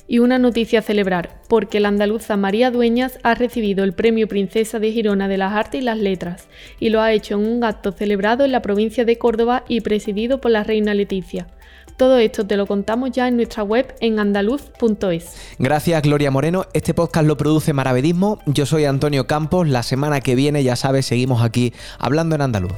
Y 0.09 0.20
una 0.20 0.38
noticia 0.38 0.79
a 0.79 0.83
celebrar, 0.83 1.40
porque 1.49 1.81
la 1.81 1.88
andaluza 1.88 2.37
María 2.37 2.70
Dueñas 2.70 3.18
ha 3.25 3.35
recibido 3.35 3.83
el 3.83 3.92
Premio 3.92 4.29
Princesa 4.29 4.79
de 4.79 4.92
Girona 4.92 5.27
de 5.27 5.38
las 5.38 5.53
Artes 5.53 5.81
y 5.81 5.85
las 5.85 5.99
Letras, 5.99 6.49
y 6.79 6.90
lo 6.90 7.01
ha 7.01 7.12
hecho 7.12 7.35
en 7.35 7.49
un 7.49 7.64
acto 7.64 7.90
celebrado 7.90 8.44
en 8.44 8.53
la 8.53 8.62
provincia 8.62 9.05
de 9.05 9.18
Córdoba 9.18 9.64
y 9.66 9.81
presidido 9.81 10.40
por 10.40 10.53
la 10.53 10.62
reina 10.62 10.94
Leticia. 10.94 11.49
Todo 11.96 12.18
esto 12.18 12.46
te 12.46 12.56
lo 12.56 12.66
contamos 12.66 13.11
ya 13.12 13.26
en 13.26 13.37
nuestra 13.37 13.62
web 13.62 13.94
en 14.00 14.18
andaluz.es. 14.18 15.37
Gracias 15.59 16.02
Gloria 16.02 16.30
Moreno. 16.30 16.66
Este 16.74 16.92
podcast 16.92 17.26
lo 17.26 17.37
produce 17.37 17.72
Maravedismo. 17.72 18.38
Yo 18.46 18.66
soy 18.66 18.85
Antonio 18.85 19.26
Campos. 19.26 19.66
La 19.66 19.82
semana 19.82 20.20
que 20.20 20.35
viene, 20.35 20.62
ya 20.62 20.76
sabes, 20.76 21.06
seguimos 21.06 21.42
aquí 21.42 21.72
hablando 21.98 22.35
en 22.35 22.42
andaluz. 22.42 22.72